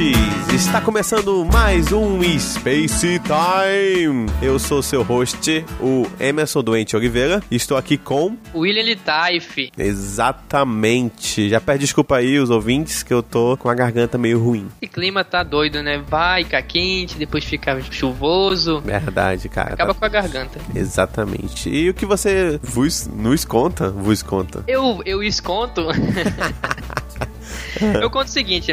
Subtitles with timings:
[0.00, 0.54] viajantes!
[0.54, 4.26] Está começando mais um Space Time.
[4.40, 9.70] Eu sou seu host, o Emerson Doente Oliveira, e estou aqui com William Litaif.
[9.76, 11.50] Exatamente.
[11.50, 14.68] Já pede desculpa aí os ouvintes que eu tô com a garganta meio ruim.
[14.80, 15.98] E clima tá doido, né?
[15.98, 18.80] Vai, fica quente, depois fica chuvoso.
[18.80, 19.74] Verdade, cara.
[19.74, 20.58] Acaba com a garganta.
[20.74, 21.68] Exatamente.
[21.68, 23.90] E o que você vos, nos conta?
[23.90, 24.64] Vos conta.
[24.66, 25.88] Eu, eu esconto.
[28.00, 28.72] eu conto o seguinte,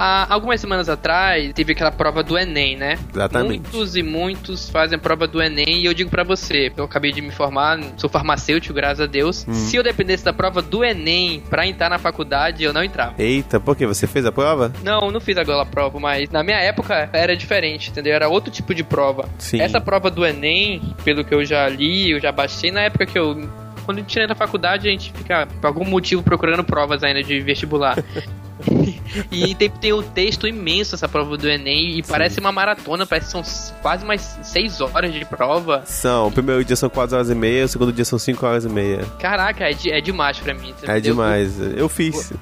[0.00, 2.96] Há algumas semanas atrás, teve aquela prova do Enem, né?
[3.12, 3.62] Exatamente.
[3.62, 7.10] Muitos e muitos fazem a prova do Enem e eu digo para você, eu acabei
[7.10, 9.44] de me formar, sou farmacêutico, graças a Deus.
[9.48, 9.52] Hum.
[9.52, 13.14] Se eu dependesse da prova do Enem para entrar na faculdade, eu não entrava.
[13.18, 13.84] Eita, por que?
[13.88, 14.72] Você fez a prova?
[14.84, 18.14] Não, não fiz agora a prova, mas na minha época era diferente, entendeu?
[18.14, 19.28] Era outro tipo de prova.
[19.36, 19.60] Sim.
[19.60, 23.18] Essa prova do Enem, pelo que eu já li, eu já baixei na época que
[23.18, 23.48] eu
[23.84, 27.22] quando a gente entra na faculdade, a gente fica, por algum motivo, procurando provas ainda
[27.22, 27.96] de vestibular.
[29.30, 32.10] e tem, tem um texto imenso essa prova do Enem e Sim.
[32.10, 33.42] parece uma maratona, parece que são
[33.82, 35.82] quase mais 6 horas de prova.
[35.86, 38.64] São, o primeiro dia são 4 horas e meia, o segundo dia são 5 horas
[38.64, 39.04] e meia.
[39.18, 40.74] Caraca, é, de, é demais pra mim.
[40.82, 42.32] É demais, eu fiz.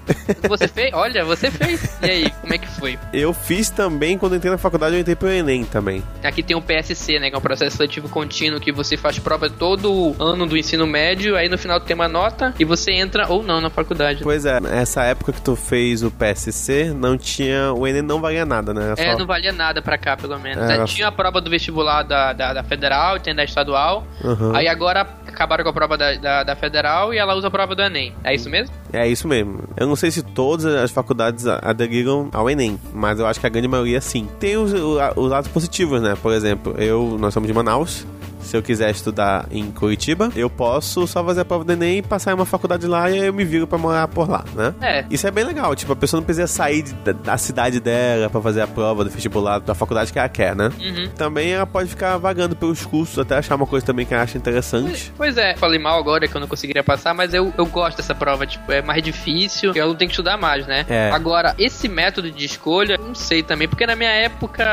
[0.49, 0.93] Você fez?
[0.93, 1.99] Olha, você fez.
[2.03, 2.99] E aí, como é que foi?
[3.13, 6.03] Eu fiz também, quando entrei na faculdade, eu entrei pro Enem também.
[6.23, 9.49] Aqui tem o PSC, né, que é um processo seletivo contínuo, que você faz prova
[9.49, 13.43] todo ano do ensino médio, aí no final tem uma nota e você entra ou
[13.43, 14.23] não na faculdade.
[14.23, 17.73] Pois é, essa época que tu fez o PSC, não tinha.
[17.73, 18.95] O Enem não valia nada, né?
[18.97, 19.19] É, só...
[19.19, 20.69] não valia nada pra cá, pelo menos.
[20.69, 20.85] Era...
[20.85, 24.07] Tinha a prova do vestibular da, da, da federal, tem da estadual.
[24.23, 24.55] Uhum.
[24.55, 27.75] Aí agora acabaram com a prova da, da, da, federal e ela usa a prova
[27.75, 28.15] do Enem.
[28.25, 28.75] É isso mesmo?
[28.93, 29.65] É isso mesmo.
[29.77, 33.51] Eu não sei se todas as faculdades aderiram ao Enem, mas eu acho que a
[33.51, 34.29] grande maioria sim.
[34.41, 36.17] Tem os, os lados positivos, né?
[36.21, 38.07] Por exemplo, eu, nós somos de Manaus
[38.47, 42.31] se eu quiser estudar em Curitiba, eu posso só fazer a prova do Enem, passar
[42.31, 44.75] em uma faculdade lá e eu me viro pra morar por lá, né?
[44.81, 45.05] É.
[45.11, 45.75] Isso é bem legal.
[45.75, 49.11] Tipo, a pessoa não precisa sair da, da cidade dela pra fazer a prova do
[49.11, 50.71] vestibular da faculdade que ela quer, né?
[50.79, 51.09] Uhum.
[51.17, 54.39] Também ela pode ficar vagando pelos cursos até achar uma coisa também que ela acha
[54.39, 55.13] interessante.
[55.17, 58.15] Pois é, falei mal agora que eu não conseguiria passar, mas eu, eu gosto dessa
[58.15, 58.47] prova.
[58.47, 60.87] Tipo, é mais difícil, eu tenho que estudar mais, né?
[60.89, 61.11] É.
[61.11, 64.65] Agora, esse método de escolha, não sei também, porque na minha época,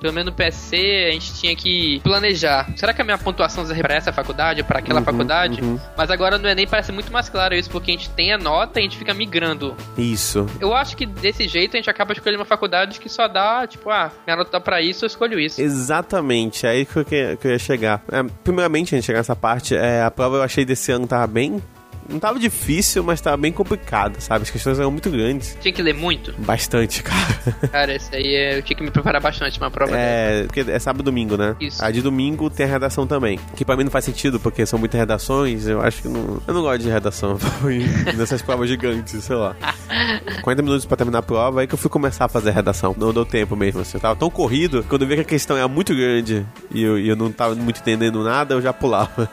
[0.00, 0.76] pelo menos no PSC,
[1.08, 2.68] a gente tinha que planejar.
[2.76, 5.60] Será que a minha pontuação para essa faculdade, para aquela uhum, faculdade.
[5.60, 5.78] Uhum.
[5.96, 8.78] Mas agora no Enem parece muito mais claro isso, porque a gente tem a nota
[8.78, 9.74] e a gente fica migrando.
[9.96, 10.46] Isso.
[10.60, 13.90] Eu acho que desse jeito a gente acaba escolhendo uma faculdade que só dá, tipo,
[13.90, 15.60] ah, minha nota tá pra isso, eu escolho isso.
[15.60, 18.02] Exatamente, é aí que eu, que, que eu ia chegar.
[18.10, 21.26] É, primeiramente, a gente chegar nessa parte, é, a prova eu achei desse ano tava
[21.26, 21.62] bem
[22.08, 24.42] não tava difícil, mas tava bem complicado, sabe?
[24.42, 25.56] As questões eram muito grandes.
[25.60, 26.34] Tinha que ler muito?
[26.38, 27.56] Bastante, cara.
[27.70, 30.46] Cara, isso aí é, eu tinha que me preparar bastante pra prova É, dela.
[30.46, 31.56] porque é sábado e domingo, né?
[31.60, 31.84] Isso.
[31.84, 33.38] A de domingo tem a redação também.
[33.56, 35.66] Que pra mim não faz sentido, porque são muitas redações.
[35.66, 36.40] Eu acho que não.
[36.46, 37.38] Eu não gosto de redação
[38.16, 39.56] nessas provas gigantes, sei lá.
[40.42, 42.94] 40 minutos pra terminar a prova, aí que eu fui começar a fazer a redação.
[42.98, 43.96] Não deu tempo mesmo, assim.
[43.96, 46.98] Eu tava tão corrido, quando eu vi que a questão era muito grande e eu,
[46.98, 49.28] e eu não tava muito entendendo nada, eu já pulava.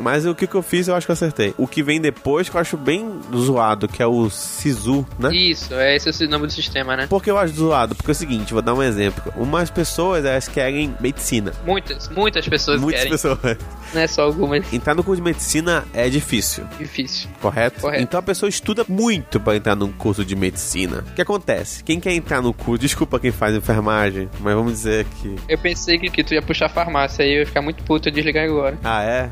[0.00, 1.54] Mas o que, que eu fiz, eu acho que eu acertei.
[1.58, 5.34] O que vem depois, que eu acho bem zoado, que é o Sisu, né?
[5.34, 7.06] Isso, é esse é o nome do sistema, né?
[7.06, 7.94] Por que eu acho zoado?
[7.94, 9.32] Porque é o seguinte, vou dar um exemplo.
[9.36, 11.52] Umas pessoas, elas querem medicina.
[11.64, 13.10] Muitas, muitas pessoas muitas querem.
[13.10, 13.82] Muitas pessoas.
[13.92, 14.72] Não é só algumas.
[14.72, 16.64] Entrar no curso de medicina é difícil.
[16.78, 17.28] Difícil.
[17.40, 17.80] Correto?
[17.80, 18.02] Correto.
[18.02, 21.04] Então a pessoa estuda muito para entrar num curso de medicina.
[21.10, 21.84] O que acontece?
[21.84, 25.36] Quem quer entrar no curso, desculpa quem faz enfermagem, mas vamos dizer que.
[25.48, 28.12] Eu pensei que, que tu ia puxar farmácia aí eu ia ficar muito puto e
[28.12, 28.78] desligar agora.
[28.82, 29.30] Ah, é?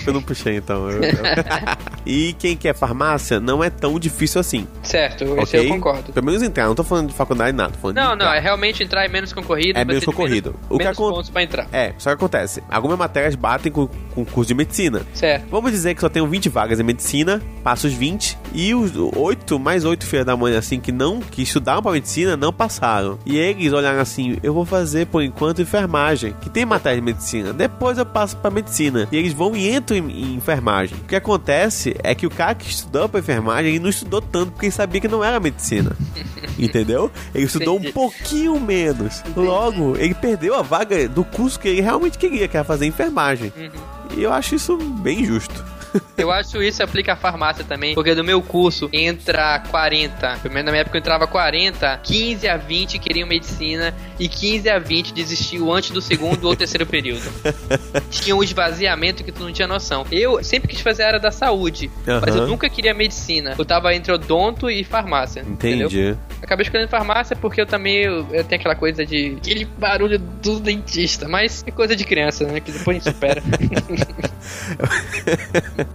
[0.06, 0.90] Eu não puxei então.
[0.90, 1.10] Eu, eu...
[2.06, 4.66] e quem quer farmácia não é tão difícil assim.
[4.82, 5.42] Certo, okay?
[5.42, 6.12] esse eu concordo.
[6.12, 7.72] Pelo menos entrar, não tô falando de faculdade nada.
[7.94, 9.78] não, não, é realmente entrar é menos concorrido.
[9.78, 10.50] É menos concorrido.
[10.50, 11.66] Menos, o menos que pontos pra entrar.
[11.72, 12.62] É, só que acontece.
[12.68, 15.02] Algumas matérias batem com com curso de medicina.
[15.14, 15.46] Certo.
[15.50, 19.58] Vamos dizer que só tenho 20 vagas em medicina, passo os 20, e os 8,
[19.58, 23.18] mais 8 filhas da mãe, assim, que não, que estudaram pra medicina, não passaram.
[23.24, 27.52] E eles olharam assim, eu vou fazer por enquanto enfermagem, que tem matéria de medicina,
[27.52, 29.08] depois eu passo pra medicina.
[29.10, 30.96] E eles vão e entram em, em enfermagem.
[30.98, 34.52] O que acontece é que o cara que estudou pra enfermagem, ele não estudou tanto
[34.52, 35.96] porque ele sabia que não era medicina.
[36.58, 37.10] Entendeu?
[37.34, 37.90] Ele estudou Entendi.
[37.90, 39.20] um pouquinho menos.
[39.20, 39.46] Entendi.
[39.46, 43.52] Logo, ele perdeu a vaga do curso que ele realmente queria, que era fazer enfermagem.
[43.56, 43.70] Uhum.
[44.16, 45.64] E eu acho isso bem justo.
[46.16, 50.66] Eu acho isso aplica a farmácia também, porque no meu curso entra 40, pelo menos
[50.66, 55.12] na minha época eu entrava 40, 15 a 20 queriam medicina e 15 a 20
[55.12, 57.22] desistiu antes do segundo ou terceiro período.
[58.10, 60.06] Tinha um esvaziamento que tu não tinha noção.
[60.10, 62.20] Eu sempre quis fazer a área da saúde, uhum.
[62.20, 63.54] mas eu nunca queria medicina.
[63.58, 65.40] Eu tava entre odonto e farmácia.
[65.40, 65.84] Entendi.
[65.84, 66.18] Entendeu?
[66.50, 70.58] Acabei escolhendo farmácia porque eu também eu, eu tenho aquela coisa de aquele barulho do
[70.58, 72.58] dentista, mas é coisa de criança, né?
[72.58, 73.40] Que depois a gente supera.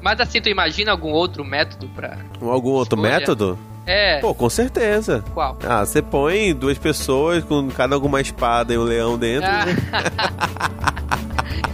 [0.02, 2.20] Mas assim, tu imagina algum outro método pra.
[2.42, 3.60] Algum outro método?
[3.86, 4.22] É.
[4.22, 5.22] Pô, com certeza.
[5.34, 5.60] Qual?
[5.68, 9.50] Ah, você põe duas pessoas com cada uma espada e um leão dentro.
[9.50, 9.66] Ah.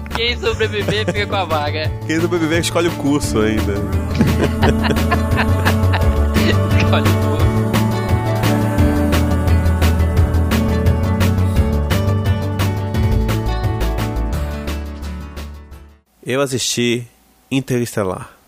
[0.18, 1.92] Quem sobreviver fica com a vaga.
[2.08, 3.74] Quem sobreviver escolhe o curso ainda.
[6.92, 7.21] Olha, pô.
[16.32, 17.06] Eu assisti
[17.52, 18.41] Interestelar.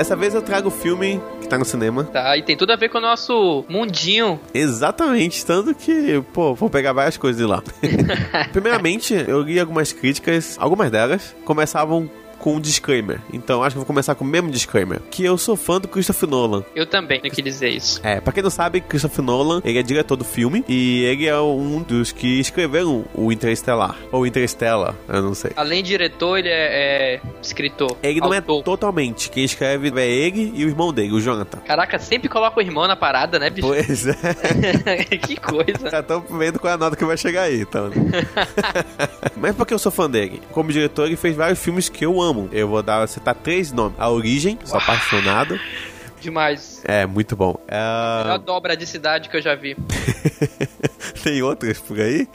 [0.00, 2.04] Dessa vez eu trago o filme que tá no cinema.
[2.04, 4.40] Tá, e tem tudo a ver com o nosso mundinho.
[4.54, 7.62] Exatamente, tanto que, pô, vou pegar várias coisas de lá.
[8.50, 12.10] Primeiramente, eu li algumas críticas, algumas delas começavam
[12.40, 13.20] com um disclaimer.
[13.32, 15.00] Então acho que eu vou começar com o mesmo disclaimer.
[15.10, 16.64] Que eu sou fã do Christopher Nolan.
[16.74, 18.00] Eu também tenho que dizer isso.
[18.02, 21.38] É, pra quem não sabe, Christopher Nolan, ele é diretor do filme e ele é
[21.38, 23.96] um dos que escreveram o Interestelar.
[24.10, 25.52] Ou Interstellar, eu não sei.
[25.54, 27.96] Além de diretor, ele é, é escritor.
[28.02, 28.62] Ele não é autor.
[28.62, 29.30] totalmente.
[29.30, 31.58] Quem escreve é ele e o irmão dele, o Jonathan.
[31.58, 33.68] Caraca, sempre coloca o irmão na parada, né, bicho?
[33.68, 34.14] Pois é.
[35.20, 35.90] que coisa.
[35.90, 37.90] Já estão vendo qual é a nota que vai chegar aí, então.
[39.36, 40.40] Mas porque eu sou fã dele?
[40.52, 42.29] Como diretor, ele fez vários filmes que eu amo.
[42.52, 43.98] Eu vou dar, citar três nomes.
[43.98, 45.58] A Origem, sou apaixonado.
[46.20, 46.82] Demais.
[46.84, 47.56] É, muito bom.
[47.66, 48.24] A É...
[48.24, 49.74] melhor dobra de cidade que eu já vi.
[51.24, 52.28] Tem outras por aí?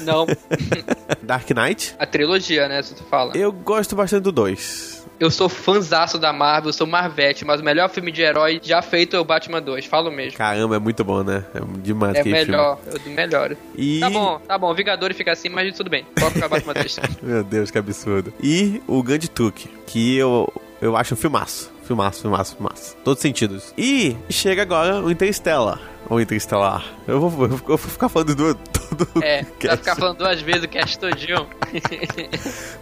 [0.00, 0.26] Não,
[1.22, 1.94] Dark Knight.
[1.98, 3.36] a trilogia, né, se tu fala.
[3.36, 4.97] Eu gosto bastante do 2.
[5.20, 9.16] Eu sou fãzaço da Marvel, sou Marvete, mas o melhor filme de herói já feito
[9.16, 10.38] é o Batman 2, falo mesmo.
[10.38, 11.44] Caramba, é muito bom, né?
[11.54, 13.48] É demais É melhor, é o do melhor.
[13.48, 13.62] filme.
[13.76, 14.00] E...
[14.00, 16.06] Tá bom, tá bom, Vingadores fica assim, mas tudo bem.
[16.18, 17.00] Pode ficar Batman 2.
[17.22, 18.32] Meu Deus, que absurdo.
[18.40, 21.72] E o Grande Truque, que eu, eu acho um filmaço.
[21.84, 22.96] Filmaço, filmaço, filmaço.
[23.02, 23.72] Todos os sentidos.
[23.76, 25.80] E chega agora o Interstellar.
[26.10, 26.84] Ou Interestelar.
[27.06, 30.68] Eu vou, eu vou ficar falando do todo É, vai ficar falando duas vezes o
[30.68, 31.46] cast todinho.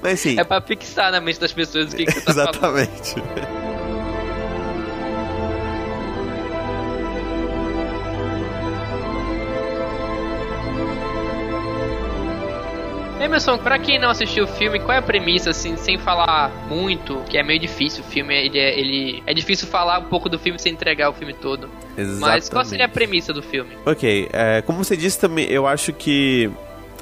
[0.02, 2.78] Mas sim, É pra fixar na mente das pessoas o que, que você tá falando.
[2.88, 3.16] exatamente.
[13.20, 17.22] Emerson, pra quem não assistiu o filme, qual é a premissa, assim, sem falar muito,
[17.28, 20.38] que é meio difícil o filme, ele é, ele é difícil falar um pouco do
[20.38, 21.68] filme sem entregar o filme todo.
[22.20, 22.90] Mas qual seria a Exatamente.
[22.92, 23.70] premissa do filme?
[23.86, 26.50] Ok, é, como você disse também, eu acho que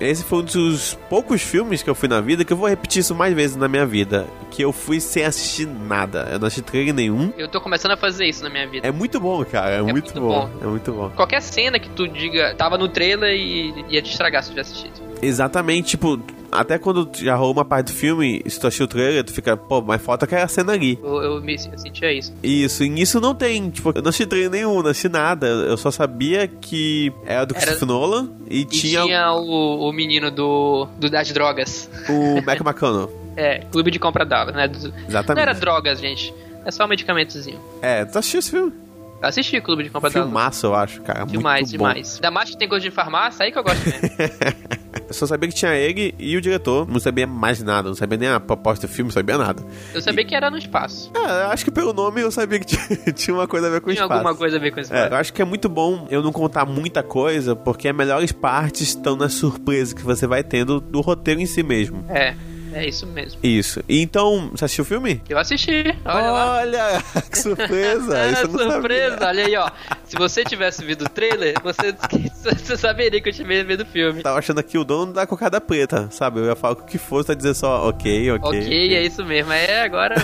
[0.01, 3.01] esse foi um dos poucos filmes que eu fui na vida que eu vou repetir
[3.01, 4.27] isso mais vezes na minha vida.
[4.51, 6.29] Que eu fui sem assistir nada.
[6.33, 7.33] Eu não assisti trailer nenhum.
[7.37, 8.87] Eu tô começando a fazer isso na minha vida.
[8.87, 9.71] É muito bom, cara.
[9.71, 10.49] É, muito, muito bom.
[10.49, 10.51] bom.
[10.63, 11.11] É muito bom.
[11.11, 14.73] Qualquer cena que tu diga tava no trailer e ia te estragar se tu tivesse
[14.73, 15.14] assistido.
[15.25, 16.21] Exatamente, tipo,
[16.53, 19.57] até quando já rolou uma parte do filme, se tu assistiu o trailer, tu fica,
[19.57, 20.99] pô, mas falta aquela cena ali.
[21.03, 22.33] Eu, eu, me, eu sentia isso.
[22.43, 25.47] Isso, e nisso não tem, tipo, eu não assisti trailer nenhum, não assisti nada.
[25.47, 29.93] Eu só sabia que era do Era- Christopher Nolan e, E tinha, tinha, o, o
[29.93, 31.89] menino do, do das drogas.
[32.09, 33.11] o Mac McConnell.
[33.37, 34.69] É, clube de compra Dallas, né?
[34.69, 35.43] Do- Não Exatamente.
[35.43, 36.33] era drogas, gente.
[36.65, 37.59] É só um medicamentozinho.
[37.83, 38.73] É, tu assistiu esse filme?
[39.21, 40.29] Assisti Clube de Compra Dallas.
[40.29, 41.25] Filmaço, eu acho, cara.
[41.25, 41.89] Demais, muito bom.
[41.89, 42.17] demais.
[42.17, 44.09] Ainda mais que tem gosto de farmácia, aí que eu gosto mesmo.
[45.09, 46.89] Eu só sabia que tinha ele e o diretor.
[46.89, 49.63] Não sabia mais nada, não sabia nem a proposta do filme, não sabia nada.
[49.93, 51.11] Eu sabia que era no espaço.
[51.15, 52.83] É, eu acho que pelo nome eu sabia que tinha,
[53.13, 54.13] tinha uma coisa a ver com Tinha espaço.
[54.13, 56.33] alguma coisa a ver com esse É, eu acho que é muito bom eu não
[56.33, 61.01] contar muita coisa, porque as melhores partes estão na surpresa que você vai tendo do
[61.01, 62.05] roteiro em si mesmo.
[62.09, 62.35] É,
[62.75, 63.39] é isso mesmo.
[63.43, 63.83] Isso.
[63.89, 65.23] Então, você assistiu o filme?
[65.29, 66.33] Eu assisti, olha.
[66.33, 68.15] Olha, que surpresa!
[68.25, 69.71] É, surpresa, olha aí, ó.
[70.05, 71.95] Se você tivesse visto o trailer, você,
[72.43, 74.23] você saberia que eu tinha visto o filme.
[74.23, 76.41] Tava achando aqui o dono da cocada preta, sabe?
[76.41, 78.61] Eu ia falar o que fosse, tá dizer só ok, ok.
[78.61, 79.53] Ok, é isso mesmo.
[79.53, 80.15] É agora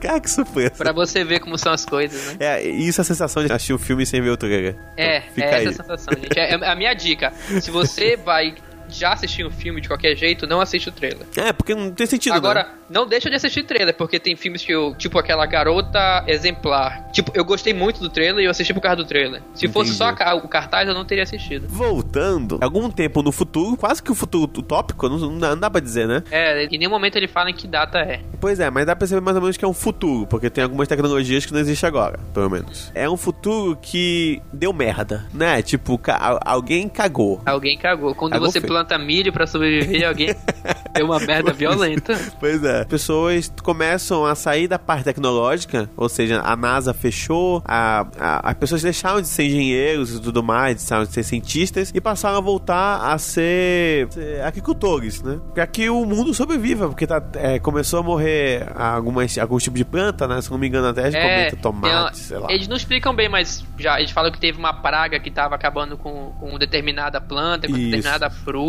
[0.00, 0.72] Cara, que surpresa.
[0.76, 2.36] pra você ver como são as coisas, né?
[2.40, 4.76] É, isso é a sensação de assistir o filme sem ver o trailer.
[4.96, 5.66] É, Então, é aí.
[5.66, 6.38] essa a sensação, gente.
[6.38, 7.32] É, é a minha dica.
[7.60, 8.54] Se você vai
[8.88, 11.26] já assistir um filme de qualquer jeito, não assiste o trailer.
[11.36, 12.68] É, porque não tem sentido, Agora, né?
[12.90, 17.10] não deixa de assistir trailer, porque tem filmes que eu, tipo aquela garota exemplar.
[17.12, 19.42] Tipo, eu gostei muito do trailer e eu assisti por causa do trailer.
[19.54, 20.16] Se fosse Entendi.
[20.18, 21.66] só a o cartaz, eu não teria assistido.
[21.68, 25.70] Voltando, algum tempo no futuro, quase que o futuro utópico, não, não dá- não dá
[25.70, 26.22] pra dizer, né?
[26.30, 28.20] É, em nenhum momento ele fala em que data é.
[28.40, 30.62] Pois é, mas dá pra saber mais ou menos que é um futuro, porque tem
[30.64, 32.90] algumas tecnologias que não existem agora, pelo menos.
[32.94, 35.62] É um futuro que deu merda, né?
[35.62, 37.40] Tipo, ca- al- alguém cagou.
[37.46, 38.14] Alguém cagou.
[38.14, 38.72] Quando Cagou você feio.
[38.76, 40.34] Planta milho pra sobreviver, alguém
[40.94, 42.18] deu uma merda violenta.
[42.38, 42.84] Pois é.
[42.84, 48.54] Pessoas começam a sair da parte tecnológica, ou seja, a NASA fechou, a, a- as
[48.54, 52.40] pessoas deixaram de ser engenheiros e tudo mais, deixaram de ser cientistas e passaram a
[52.40, 55.38] voltar a ser, ser agricultores, né?
[55.54, 59.84] Pra que o mundo sobreviva, porque tá, é, começou a morrer algumas, alguns tipos de
[59.84, 60.40] planta, né?
[60.42, 62.46] Se não me engano, até a gente É, comenta tomate, sei lá.
[62.50, 65.96] Eles não explicam bem, mas já eles falam que teve uma praga que tava acabando
[65.96, 67.84] com, com determinada planta, com Isso.
[67.90, 68.65] determinada fruta.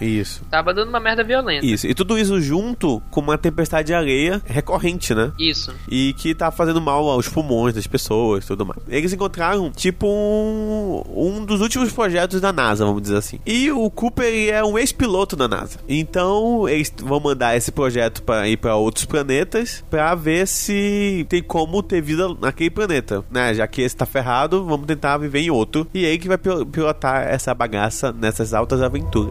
[0.00, 0.42] Isso.
[0.50, 1.64] Tava dando uma merda violenta.
[1.64, 1.86] Isso.
[1.86, 5.32] E tudo isso junto com uma tempestade de areia recorrente, né?
[5.38, 5.74] Isso.
[5.88, 8.80] e que tá fazendo mal aos pulmões das pessoas e tudo mais.
[8.88, 11.02] Eles encontraram, tipo, um,
[11.38, 13.38] um dos últimos projetos da NASA, vamos dizer assim.
[13.46, 15.78] E o Cooper é um ex-piloto da NASA.
[15.88, 21.42] Então, eles vão mandar esse projeto para ir para outros planetas para ver se tem
[21.42, 23.54] como ter vida naquele planeta, né?
[23.54, 25.86] Já que esse tá ferrado, vamos tentar viver em outro.
[25.94, 29.25] E ele que vai pil- pilotar essa bagaça nessas altas aventuras.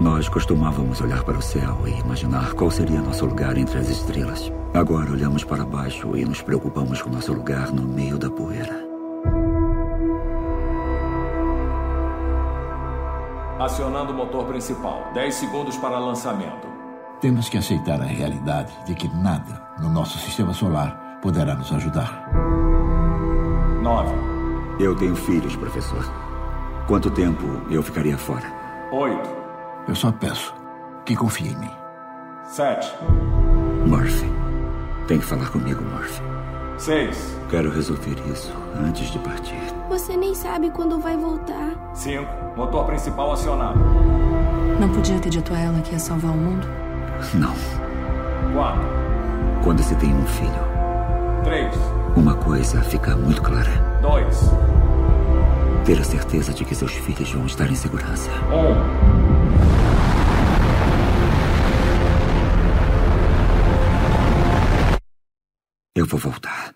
[0.00, 4.52] Nós costumávamos olhar para o céu e imaginar qual seria nosso lugar entre as estrelas.
[4.74, 8.84] Agora olhamos para baixo e nos preocupamos com nosso lugar no meio da poeira.
[13.60, 15.10] Acionando o motor principal.
[15.14, 16.66] 10 segundos para lançamento.
[17.20, 22.28] Temos que aceitar a realidade de que nada no nosso sistema solar poderá nos ajudar.
[23.80, 24.12] 9,
[24.80, 26.04] Eu tenho filhos, professor.
[26.88, 28.63] Quanto tempo eu ficaria fora?
[28.92, 29.28] 8,
[29.88, 30.54] Eu só peço
[31.04, 31.70] que confie em mim.
[32.44, 32.92] 7,
[33.86, 34.26] Murphy.
[35.06, 36.22] Tem que falar comigo, Murphy.
[36.78, 38.52] 6, Quero resolver isso
[38.84, 39.58] antes de partir.
[39.88, 41.72] Você nem sabe quando vai voltar.
[41.94, 42.24] 5.
[42.56, 43.78] Motor principal acionado.
[44.80, 46.66] Não podia ter dito a ela que ia salvar o mundo?
[47.34, 47.54] Não.
[48.54, 48.80] 4,
[49.62, 50.50] Quando se tem um filho,
[51.44, 51.74] 3,
[52.16, 54.50] uma coisa fica muito clara: 2,
[55.84, 58.30] ter a certeza de que seus filhos vão estar em segurança.
[58.30, 59.14] 1.
[65.94, 66.74] Eu vou voltar.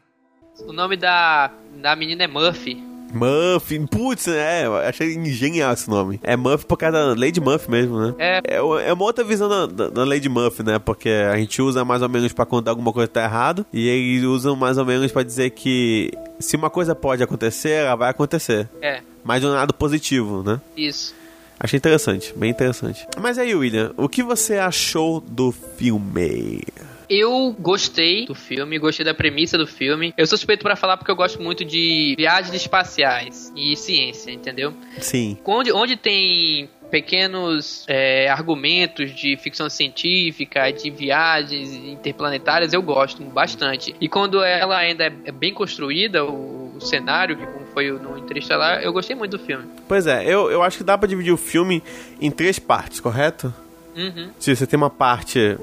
[0.66, 1.50] O nome da,
[1.80, 2.87] da menina é Murphy.
[3.12, 6.20] Muffin, putz, é, achei genial esse nome.
[6.22, 8.14] É Muff por causa da Lady Muff mesmo, né?
[8.18, 8.40] É.
[8.46, 8.56] É,
[8.88, 10.78] é uma outra visão da, da, da Lady Muff, né?
[10.78, 13.64] Porque a gente usa mais ou menos pra contar alguma coisa que tá errado.
[13.72, 17.96] E eles usam mais ou menos pra dizer que se uma coisa pode acontecer, ela
[17.96, 18.68] vai acontecer.
[18.82, 20.60] É, Mas de um lado positivo, né?
[20.76, 21.14] isso.
[21.60, 23.04] Achei interessante, bem interessante.
[23.20, 26.62] Mas aí, William, o que você achou do filme?
[27.08, 30.12] Eu gostei do filme, gostei da premissa do filme.
[30.16, 34.74] Eu sou suspeito pra falar porque eu gosto muito de viagens espaciais e ciência, entendeu?
[35.00, 35.38] Sim.
[35.44, 43.94] Onde, onde tem pequenos é, argumentos de ficção científica, de viagens interplanetárias, eu gosto bastante.
[44.00, 48.16] E quando ela ainda é é bem construída, o, o cenário, que como foi no
[48.16, 49.66] Interestelar, eu gostei muito do filme.
[49.86, 51.82] Pois é, eu, eu acho que dá pra dividir o filme
[52.20, 53.52] em três partes, correto?
[53.98, 54.30] Uhum.
[54.38, 55.58] Se você tem uma parte.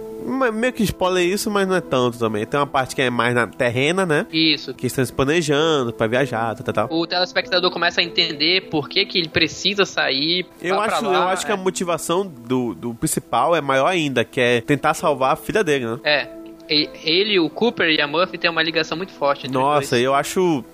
[0.54, 2.46] Meio que spoiler isso, mas não é tanto também.
[2.46, 4.26] Tem uma parte que é mais na terrena, né?
[4.32, 4.74] Isso.
[4.74, 6.98] Que estão se planejando pra viajar, tal, tal, tal.
[6.98, 10.46] O telespectador começa a entender por que, que ele precisa sair.
[10.62, 11.58] Eu acho, lá, eu acho que a é.
[11.58, 16.00] motivação do, do principal é maior ainda, que é tentar salvar a filha dele, né?
[16.04, 16.28] É.
[16.68, 20.66] Ele, o Cooper e a Murphy têm uma ligação muito forte Nossa, eu acho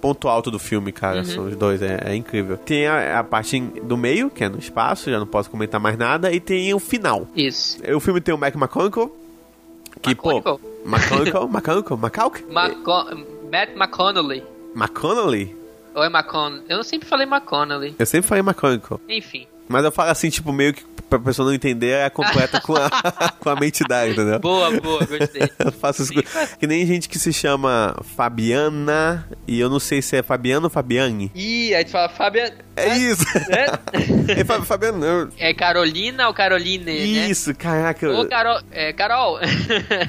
[0.00, 1.18] ponto alto do filme, cara.
[1.18, 1.24] Uhum.
[1.24, 2.56] São os dois, é, é incrível.
[2.56, 5.96] Tem a, a parte do meio, que é no espaço, já não posso comentar mais
[5.98, 7.26] nada, e tem o final.
[7.36, 7.78] Isso.
[7.94, 9.08] O filme tem o Mac McConaughey,
[10.02, 10.42] que, McConaughey.
[10.42, 10.60] pô...
[10.86, 11.32] McConaughey?
[11.50, 11.96] McConaughey?
[11.98, 12.44] McConaughey?
[12.50, 14.42] Maco- Matt McConnelly.
[14.74, 15.56] McConnelly?
[15.94, 16.64] Ou é McConnelly?
[16.68, 17.94] Eu sempre falei McConnelly.
[17.98, 18.98] Eu sempre falei McConaughey.
[19.08, 19.46] Enfim.
[19.68, 22.90] Mas eu falo assim, tipo, meio que pra pessoa não entender, é completa com a,
[23.40, 24.38] com a mente dela, entendeu?
[24.40, 25.42] Boa, boa, gostei.
[25.58, 26.12] Eu faço isso.
[26.58, 30.70] Que nem gente que se chama Fabiana, e eu não sei se é Fabiano ou
[30.70, 31.30] Fabiane.
[31.34, 32.50] Ih, aí tu fala Fabian.
[32.76, 33.24] É isso!
[33.50, 34.40] É?
[34.40, 36.92] é Fa- Fabiano, eu- É Carolina ou Caroline, né?
[36.92, 38.08] Isso, caraca.
[38.10, 38.60] Ou Carol.
[38.72, 39.38] É, Carol.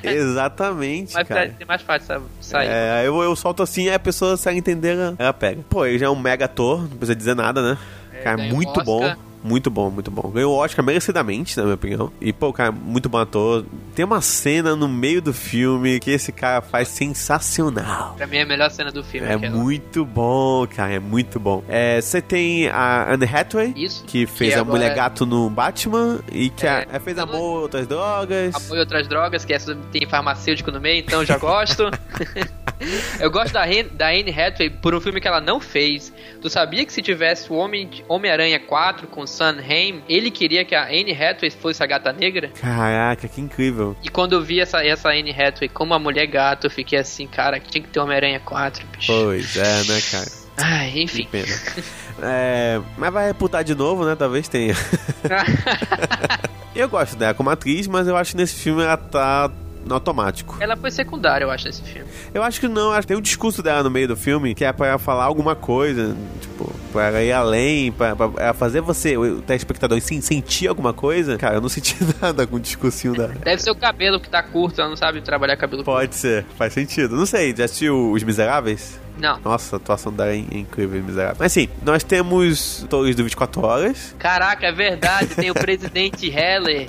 [0.03, 1.53] Exatamente, Mas cara.
[1.59, 2.67] é mais fácil sa- sair.
[2.69, 5.62] É, eu, eu solto assim, aí a pessoa ela entender, ela, pega.
[5.69, 7.77] Pô, ele já é um mega ator, não precisa dizer nada, né?
[8.24, 9.15] cara, ganhou muito um bom.
[9.45, 10.29] Muito bom, muito bom.
[10.31, 12.11] Ganhou o Oscar merecidamente, na minha opinião.
[12.19, 13.63] E, pô, cara, muito bom ator.
[13.93, 18.15] Tem uma cena no meio do filme que esse cara faz sensacional.
[18.17, 19.27] Pra mim é a melhor cena do filme.
[19.27, 19.55] É aquela.
[19.55, 21.63] muito bom, cara, é muito bom.
[21.67, 24.03] É, Você tem a Anne Hathaway, Isso.
[24.05, 27.23] que fez Que a Mulher agora- Gato no Batman e que É, a- fez eu
[27.23, 28.55] Amor, Outras Drogas.
[28.55, 31.83] Apoio outras drogas, que essa tem farmacêutico no meio, então já gosto.
[33.20, 33.63] eu gosto da,
[33.94, 36.12] da Anne Hathaway por um filme que ela não fez.
[36.41, 40.75] Tu sabia que se tivesse o Homem- Homem-Aranha 4 com Sam Haim, ele queria que
[40.75, 42.50] a Anne Hathaway fosse a gata negra?
[42.60, 43.96] Caraca, que incrível.
[44.03, 47.27] E quando eu vi essa, essa Anne Hathaway como a mulher gato, eu fiquei assim,
[47.27, 49.12] cara, tinha que ter Homem-Aranha 4, bicho.
[49.12, 50.25] Pois é, né, cara?
[50.58, 51.27] Ai, Que enfim.
[51.32, 51.46] pena.
[52.22, 54.15] É, mas vai reputar de novo, né?
[54.15, 54.74] Talvez tenha.
[56.75, 59.51] eu gosto dela como atriz, mas eu acho que nesse filme ela tá
[59.86, 60.58] no automático.
[60.60, 62.08] Ela foi secundária, eu acho, nesse filme.
[62.34, 64.65] Eu acho que não, acho que tem um discurso dela no meio do filme que
[64.65, 68.82] é pra ela falar alguma coisa, tipo, pra ela ir além, pra, pra ela fazer
[68.82, 71.38] você, o telespectador, sim, sentir alguma coisa.
[71.38, 73.27] Cara, eu não senti nada com o discursinho da.
[73.27, 75.98] Deve ser o cabelo que tá curto, ela não sabe trabalhar cabelo curto.
[75.98, 77.15] Pode ser, faz sentido.
[77.15, 79.00] Não sei, já assistiu Os Miseráveis?
[79.18, 79.39] Não.
[79.44, 81.38] Nossa, a atuação dela é incrível, miserável.
[81.39, 84.15] Mas sim, nós temos Torres do 24 Horas.
[84.20, 85.36] Caraca, é verdade.
[85.36, 86.86] Tem o presidente Heller.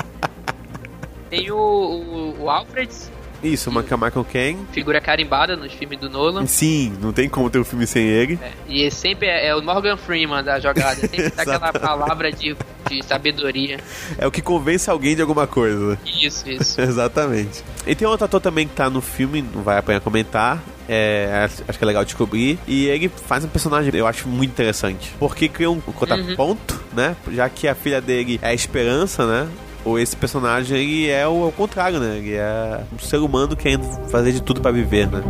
[1.30, 2.90] Tem o, o, o Alfred,
[3.42, 4.66] Isso, uma Michael Caine.
[4.73, 6.47] figura carimbada nos filmes do Nolan.
[6.47, 8.38] Sim, não tem como ter um filme sem ele.
[8.42, 10.97] É, e é sempre é, é o Morgan Freeman da jogada.
[10.97, 12.56] Sempre dá aquela palavra de,
[12.88, 13.78] de sabedoria.
[14.18, 15.99] É o que convence alguém de alguma coisa.
[16.04, 16.80] Isso, isso.
[16.80, 17.62] Exatamente.
[17.87, 20.62] E tem outro ator também que tá no filme, não vai apanhar comentar.
[20.88, 22.59] É, acho que é legal descobrir.
[22.66, 25.12] E ele faz um personagem, eu acho muito interessante.
[25.18, 27.16] Porque cria um contraponto, né?
[27.33, 29.49] Já que a filha dele é a esperança, né?
[29.87, 32.16] Ou esse personagem é o, ao contrário, né?
[32.19, 35.23] Ele é um ser humano querendo fazer de tudo pra viver, né?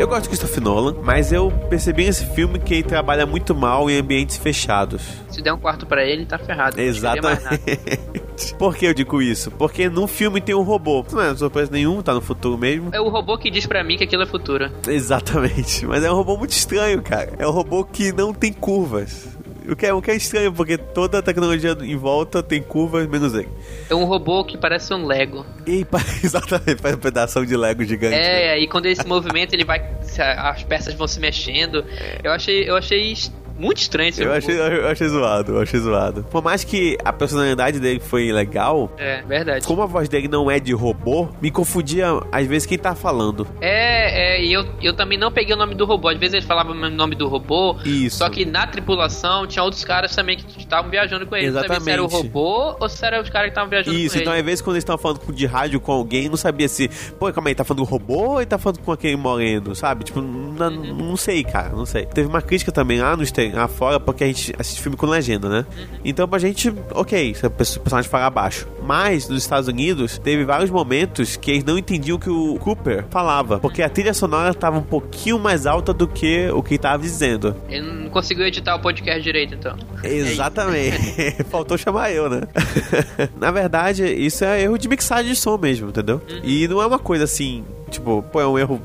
[0.00, 3.90] Eu gosto de Christopher Nolan, mas eu percebi nesse filme que ele trabalha muito mal
[3.90, 5.02] em ambientes fechados.
[5.28, 6.80] Se der um quarto pra ele, tá ferrado.
[6.80, 7.98] Exatamente.
[8.58, 9.50] Por que eu digo isso?
[9.50, 11.04] Porque no filme tem um robô.
[11.12, 12.88] Não é surpresa nenhum, tá no futuro mesmo.
[12.94, 14.70] É o robô que diz pra mim que aquilo é futuro.
[14.88, 15.84] Exatamente.
[15.84, 17.34] Mas é um robô muito estranho, cara.
[17.38, 19.28] É um robô que não tem curvas.
[19.70, 23.06] O que, é, o que é estranho, porque toda a tecnologia em volta tem curvas,
[23.06, 23.48] menos ele.
[23.88, 25.46] É um robô que parece um Lego.
[25.64, 25.86] E
[26.24, 28.16] exatamente, faz um pedaço de Lego gigante.
[28.16, 28.56] né?
[28.56, 29.80] É, e quando esse movimento ele vai.
[30.02, 31.84] se As peças vão se mexendo.
[32.22, 33.12] Eu achei, eu achei
[33.60, 36.22] muito estranho esse Eu achei, eu achei zoado, eu achei zoado.
[36.30, 39.66] Por mais que a personalidade dele foi legal, É, verdade.
[39.66, 43.46] como a voz dele não é de robô, me confundia às vezes quem tá falando.
[43.60, 46.08] É, é, e eu, eu também não peguei o nome do robô.
[46.08, 47.76] Às vezes ele falava o nome do robô.
[47.84, 48.18] Isso.
[48.18, 51.50] Só que na tripulação tinha outros caras também que estavam viajando com ele.
[51.50, 52.26] Não sabia se era o Exatamente.
[52.34, 54.40] robô ou se era os caras que estavam viajando Isso, com então ele.
[54.40, 57.50] às vezes quando eles estavam falando de rádio com alguém, não sabia se, pô, calma
[57.50, 60.04] aí, tá falando do robô ou ele tá falando com aquele moreno, sabe?
[60.04, 62.06] Tipo, não, não sei, cara, não sei.
[62.06, 65.06] Teve uma crítica também lá, no, exter- lá fora, porque a gente assiste filme com
[65.06, 65.66] legenda, né?
[66.04, 68.66] Então pra gente, ok, se o perso- o personagem fala baixo.
[68.82, 73.04] Mas nos Estados Unidos, teve vários momentos que eles não entendiam o que o Cooper
[73.10, 76.78] falava, porque a trilha sonora tava um pouquinho mais alta do que o que ele
[76.78, 77.54] tava dizendo.
[77.68, 79.76] Ele não conseguiu editar o podcast direito, então.
[80.02, 81.44] Exatamente.
[81.50, 82.42] Faltou chamar eu, né?
[83.38, 86.20] Na verdade, isso é erro de mixagem de som mesmo, entendeu?
[86.42, 88.80] E não é uma coisa assim, tipo, pô, é um erro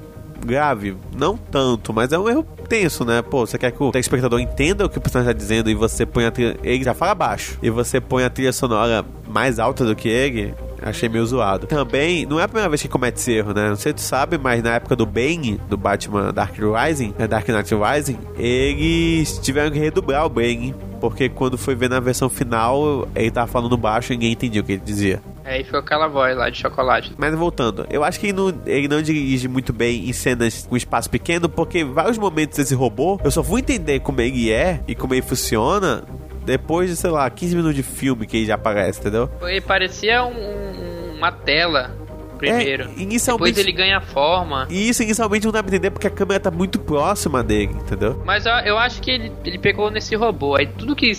[0.45, 0.95] grave?
[1.17, 3.21] Não tanto, mas é um erro tenso, né?
[3.21, 6.06] Pô, você quer que o telespectador entenda o que o personagem tá dizendo e você
[6.06, 6.58] põe a trilha...
[6.63, 7.58] Ele já fala baixo.
[7.62, 10.54] E você põe a trilha sonora mais alta do que ele...
[10.82, 11.65] Achei meio zoado.
[11.65, 13.69] Também, não é a primeira vez que comete esse erro, né?
[13.69, 17.25] Não sei se tu sabe, mas na época do Bane, do Batman Dark Rising, né,
[17.25, 20.75] Dark Knight Rising, eles tiveram que redublar o Bane.
[20.99, 24.63] Porque quando foi ver na versão final, ele tava falando baixo e ninguém entendia o
[24.63, 25.21] que ele dizia.
[25.43, 27.13] Aí ficou aquela voz lá de chocolate.
[27.17, 30.75] Mas voltando, eu acho que ele não, ele não dirige muito bem em cenas com
[30.75, 34.96] espaço pequeno, porque vários momentos desse robô, eu só vou entender como ele é e
[34.96, 36.04] como ele funciona
[36.46, 39.30] depois de, sei lá, 15 minutos de filme que ele já aparece, entendeu?
[39.39, 41.96] Foi, parecia um- uma tela
[42.38, 42.84] primeiro.
[42.84, 44.68] É, inicialmente- Depois ele ganha forma.
[44.70, 48.22] E isso inicialmente não dá pra entender porque a câmera tá muito próxima dele, entendeu?
[48.26, 50.56] Mas eu, eu acho que ele, ele pegou nesse robô.
[50.56, 51.12] Aí tudo que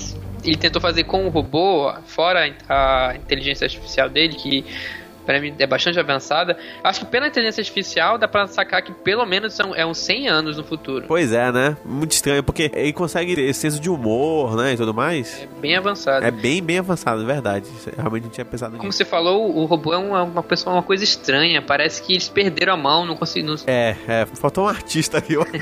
[0.45, 4.65] ele tentou fazer com o robô, fora a inteligência artificial dele, que
[5.27, 9.27] pra mim é bastante avançada, acho que pela inteligência artificial dá pra sacar que pelo
[9.27, 11.05] menos são, é uns 100 anos no futuro.
[11.09, 11.77] Pois é, né?
[11.85, 15.43] Muito estranho, porque ele consegue esse senso de humor, né, e tudo mais.
[15.43, 16.25] É bem avançado.
[16.25, 17.67] É bem, bem avançado, é verdade.
[17.97, 18.99] Realmente não tinha pensado Como nisso.
[18.99, 21.61] você falou, o robô é uma, uma pessoa, uma coisa estranha.
[21.61, 23.57] Parece que eles perderam a mão, não conseguiram.
[23.67, 25.57] É, é, faltou um artista aqui, eu acho.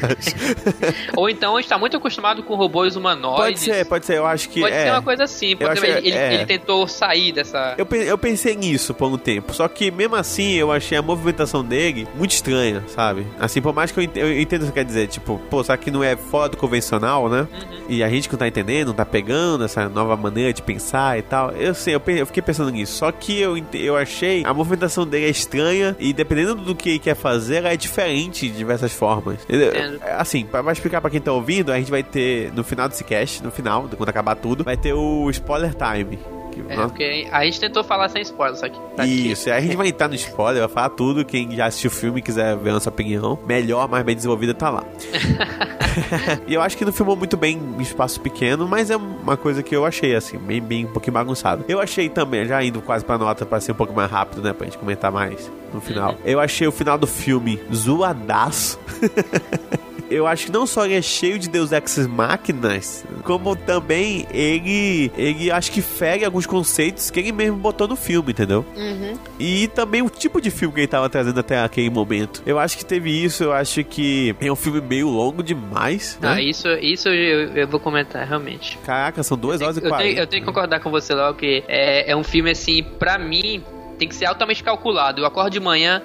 [1.16, 3.60] Ou então está muito acostumado com robôs humanoides.
[3.64, 4.84] pode ser, pode ser, eu acho que Pode é.
[4.84, 5.56] ser uma coisa assim.
[5.56, 6.34] Pode ser, ele, ele- é.
[6.34, 7.74] ele tentou sair dessa.
[7.78, 11.64] Eu, eu pensei nisso por um tempo, só que mesmo assim eu achei a movimentação
[11.64, 13.26] dele muito estranha, sabe?
[13.38, 15.62] Assim, por mais que eu, ent- eu entenda o que você quer dizer, tipo, pô,
[15.64, 17.46] só que não é fora do convencional, né?
[17.88, 21.18] E a gente que não tá entendendo, não tá pegando essa nova maneira de pensar
[21.18, 21.50] e tal.
[21.52, 25.26] Eu sei, eu, eu fiquei pensando nisso, só que eu, eu achei a movimentação dele
[25.26, 29.38] é estranha e dependendo do que ele quer fazer, ela é diferente de diversas formas.
[29.48, 30.00] Entendo.
[30.18, 33.04] Assim, pra, pra explicar pra quem tá ouvindo, a gente vai ter no final desse
[33.04, 36.18] cast, no final, quando acabar tudo, vai ter o spoiler time.
[36.68, 38.78] É, nós- porque a gente tentou falar sem spoiler, só que.
[38.96, 41.24] tá isso, aí a gente vai entrar no spoiler, vai falar tudo.
[41.24, 44.54] Quem já assistiu o filme e quiser ver a nossa opinião, melhor, mais bem desenvolvida,
[44.54, 44.84] tá lá.
[46.46, 49.62] e eu acho que não filmou muito bem em espaço pequeno, mas é uma coisa
[49.62, 51.64] que eu achei, assim, bem, bem um pouquinho bagunçado.
[51.68, 54.52] Eu achei também, já indo quase pra nota pra ser um pouco mais rápido, né,
[54.52, 56.16] pra gente comentar mais no final.
[56.24, 58.78] Eu achei o final do filme zoadaço.
[60.10, 65.10] eu acho que não só ele é cheio de Deus Ex Máquinas, como também ele,
[65.16, 68.64] ele acho que fere alguns conceitos que ele mesmo botou no filme, entendeu?
[68.76, 69.18] Uhum.
[69.38, 72.42] E também o tipo de filme que ele tava trazendo até aquele momento.
[72.46, 76.34] Eu acho que teve isso, eu acho que é um filme meio longo demais, né?
[76.34, 78.78] Ah, isso, isso eu, eu vou comentar, realmente.
[78.84, 80.20] Caraca, são duas horas e Eu tenho, quarenta.
[80.20, 83.62] eu tenho que concordar com você, Léo, que é, é um filme assim, pra mim,
[83.98, 85.20] tem que ser altamente calculado.
[85.20, 86.02] Eu acordo de manhã,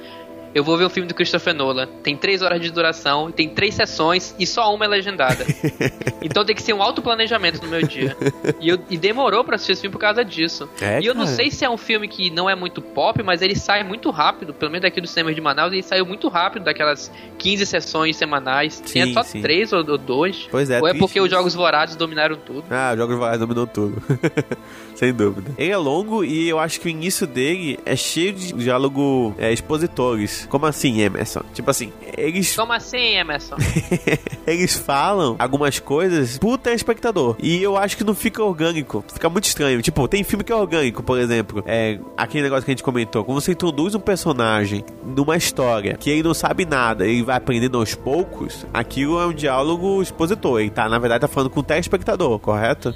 [0.54, 1.88] eu vou ver um filme do Christopher Nolan.
[2.04, 5.46] Tem três horas de duração, tem três sessões e só uma é legendada.
[6.22, 8.16] então tem que ser um alto planejamento no meu dia.
[8.60, 10.70] E, eu- e demorou pra assistir esse filme por causa disso.
[10.82, 11.36] É, e eu não cara.
[11.36, 14.54] sei se é um filme que não é muito pop, mas ele sai muito rápido.
[14.54, 18.76] Pelo menos daqui do cinema de Manaus, ele saiu muito rápido daquelas 15 sessões semanais.
[18.76, 19.42] Sim, Tinha só sim.
[19.42, 20.48] três ou, ou dois.
[20.50, 21.36] Pois é, ou é triste porque os isso.
[21.36, 22.64] Jogos Vorazes dominaram tudo.
[22.70, 24.02] Ah, Jogos Vorazes dominou tudo.
[25.00, 25.54] Sem dúvida.
[25.58, 29.50] Ele é longo e eu acho que o início dele é cheio de diálogo é,
[29.50, 30.46] expositores.
[30.50, 31.42] Como assim, Emerson?
[31.54, 33.56] Tipo assim, eles, Como assim, Emerson?
[34.46, 37.38] eles falam algumas coisas pro telespectador.
[37.42, 39.02] E eu acho que não fica orgânico.
[39.14, 39.82] Fica muito estranho.
[39.82, 41.64] Tipo, tem filme que é orgânico, por exemplo.
[41.66, 43.24] É aquele negócio que a gente comentou.
[43.24, 44.84] Quando você introduz um personagem
[45.16, 49.34] numa história que ele não sabe nada, ele vai aprendendo aos poucos, aquilo é um
[49.34, 50.60] diálogo expositor.
[50.60, 52.94] Ele tá, na verdade, tá falando com o telespectador, correto?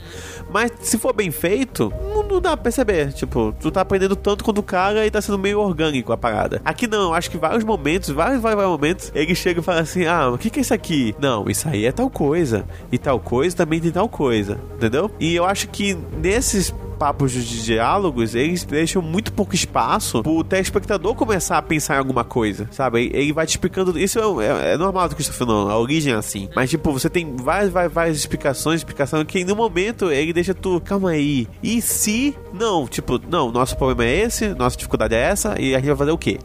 [0.52, 1.93] Mas se for bem feito,
[2.34, 3.12] não, dá pra perceber.
[3.14, 6.62] Tipo, tu tá aprendendo tanto quanto o cara e tá sendo meio orgânico a parada.
[6.66, 10.06] Aqui não, acho que vários momentos, vários, vários, vários momentos, ele chega e fala assim:
[10.06, 11.16] Ah, o que, que é isso aqui?
[11.20, 12.66] Não, isso aí é tal coisa.
[12.92, 14.60] E tal coisa também tem tal coisa.
[14.76, 15.12] Entendeu?
[15.20, 21.13] E eu acho que nesses papos de diálogos, eles deixam muito pouco espaço pro telespectador
[21.16, 23.12] começar a pensar em alguma coisa, sabe?
[23.13, 24.00] Ele vai te explicando.
[24.00, 26.48] Isso é, é- é normal do Christopher Nolan, a origem é assim.
[26.56, 30.80] Mas, tipo, você tem várias, várias, várias explicações, explicação que no momento ele deixa tu,
[30.80, 31.46] calma aí.
[31.62, 32.34] E se.
[32.54, 35.98] Não, tipo, não, nosso problema é esse, nossa dificuldade é essa, e a gente vai
[35.98, 36.39] fazer o quê?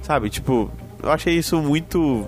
[0.00, 0.30] Sabe?
[0.30, 0.70] Tipo,
[1.02, 2.24] eu achei isso muito.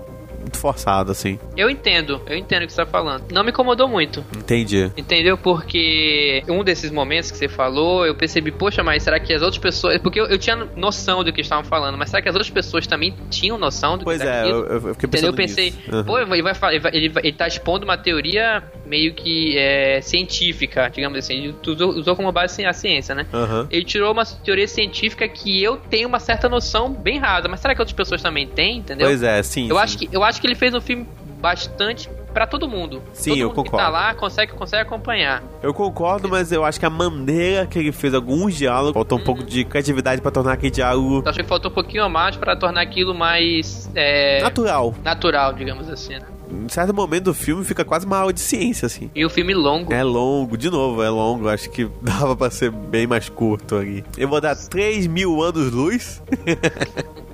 [0.47, 1.37] Muito forçado, assim.
[1.57, 3.25] Eu entendo, eu entendo o que você tá falando.
[3.33, 4.23] Não me incomodou muito.
[4.35, 4.89] Entendi.
[4.95, 5.37] Entendeu?
[5.37, 9.57] Porque um desses momentos que você falou, eu percebi, poxa, mas será que as outras
[9.61, 9.99] pessoas.
[9.99, 12.87] Porque eu, eu tinha noção do que estavam falando, mas será que as outras pessoas
[12.87, 14.59] também tinham noção do Pois que era é, aquilo?
[14.59, 15.09] eu, eu fiquei Entendeu?
[15.09, 15.73] pensando Eu pensei.
[15.91, 16.03] Uhum.
[16.05, 19.99] pô, ele vai, ele, vai, ele, vai- ele tá expondo uma teoria meio que é,
[20.01, 21.33] científica, digamos assim.
[21.33, 23.25] Ele usou, usou como base a ciência, né?
[23.33, 23.67] Aham.
[23.69, 27.75] Ele tirou uma teoria científica que eu tenho uma certa noção bem rasa, mas será
[27.75, 29.07] que outras pessoas também têm, entendeu?
[29.07, 29.67] Pois é, sim.
[29.69, 29.81] Eu sim.
[29.81, 31.07] acho, que, eu acho que ele fez um filme
[31.39, 33.01] bastante pra todo mundo.
[33.13, 33.77] Sim, todo eu mundo concordo.
[33.77, 35.43] que tá lá consegue, consegue acompanhar.
[35.61, 39.23] Eu concordo, mas eu acho que a maneira que ele fez alguns diálogos faltou um
[39.23, 42.35] pouco de criatividade pra tornar aquele diálogo Eu acho que faltou um pouquinho a mais
[42.35, 44.93] pra tornar aquilo mais é, natural.
[45.03, 46.13] natural, digamos assim.
[46.13, 46.21] Né?
[46.49, 49.11] Em certo momento do filme fica quase uma aula de ciência, assim.
[49.13, 49.93] E o filme longo.
[49.93, 51.49] É longo, de novo, é longo.
[51.49, 54.03] Acho que dava pra ser bem mais curto ali.
[54.17, 56.21] Eu vou dar 3 mil anos-luz.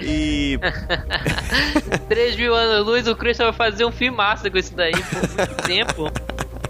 [0.00, 0.58] e
[2.08, 5.28] 3 mil anos luz, o Christian vai fazer um filme massa com isso daí por
[5.36, 6.12] muito tempo.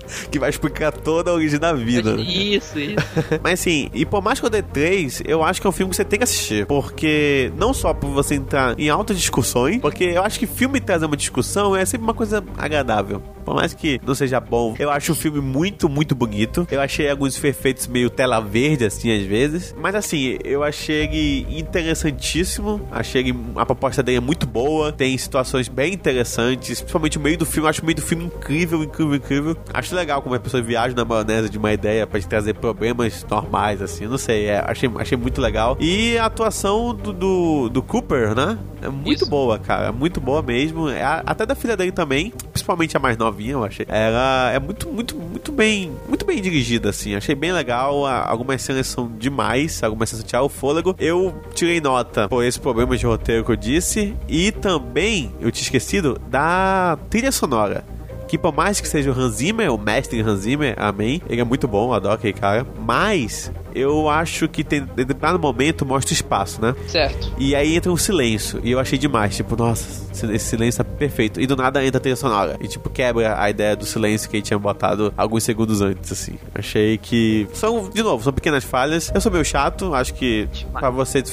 [0.30, 2.16] que vai explicar toda a origem da vida.
[2.20, 2.96] Isso, isso.
[3.42, 5.90] Mas assim, e por mais que eu dê 3, eu acho que é um filme
[5.90, 6.66] que você tem que assistir.
[6.66, 11.06] Porque não só por você entrar em altas discussões, porque eu acho que filme trazer
[11.06, 13.22] uma discussão é sempre uma coisa agradável.
[13.48, 16.68] Por mais que não seja bom, eu acho o filme muito, muito bonito.
[16.70, 19.74] Eu achei alguns efeitos meio tela verde, assim, às vezes.
[19.80, 22.86] Mas assim, eu achei ele interessantíssimo.
[22.92, 24.92] Achei a proposta dele é muito boa.
[24.92, 26.80] Tem situações bem interessantes.
[26.80, 27.66] Principalmente o meio do filme.
[27.66, 29.56] Eu acho o meio do filme incrível, incrível, incrível.
[29.72, 33.24] Acho legal como a pessoa viaja na maionese de uma ideia pra te trazer problemas
[33.30, 34.06] normais, assim.
[34.06, 35.76] Não sei, é, achei, achei muito legal.
[35.80, 38.58] E a atuação do, do, do Cooper, né?
[38.82, 39.30] É muito Isso.
[39.30, 39.90] boa, cara.
[39.90, 40.88] Muito boa mesmo.
[40.88, 43.86] É, a- até da filha dele também, principalmente a mais novinha, eu achei.
[43.88, 47.14] Ela é muito, muito, muito bem, muito bem dirigida, assim.
[47.14, 48.04] Achei bem legal.
[48.06, 50.94] Algumas cenas são demais, algumas cenas tirar o fôlego.
[50.98, 54.14] Eu tirei nota por esse problema de roteiro que eu disse.
[54.26, 57.84] E também, eu tinha esquecido, da trilha sonora.
[58.26, 61.22] Que por mais que seja o Hans Zimmer, o mestre Hans Zimmer, amém.
[61.30, 62.66] Ele é muito bom, adoro aquele cara.
[62.78, 66.74] Mas eu acho que tem, determinado momento mostra o espaço, né?
[66.86, 67.32] Certo.
[67.38, 68.60] E aí entra um silêncio.
[68.62, 69.36] E eu achei demais.
[69.36, 71.40] Tipo, nossa, esse silêncio tá perfeito.
[71.40, 72.56] E do nada entra a trilha sonora.
[72.60, 76.38] E tipo, quebra a ideia do silêncio que ele tinha botado alguns segundos antes, assim.
[76.54, 77.48] Achei que.
[77.52, 79.10] São, de novo, são pequenas falhas.
[79.14, 81.22] Eu sou meio chato, acho que pra você.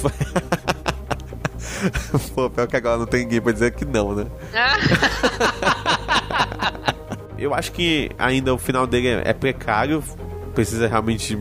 [2.33, 4.25] Pô, pior que agora não tem ninguém pra dizer que não, né?
[7.37, 10.01] Eu acho que ainda o final dele é precário.
[10.53, 11.37] Precisa realmente.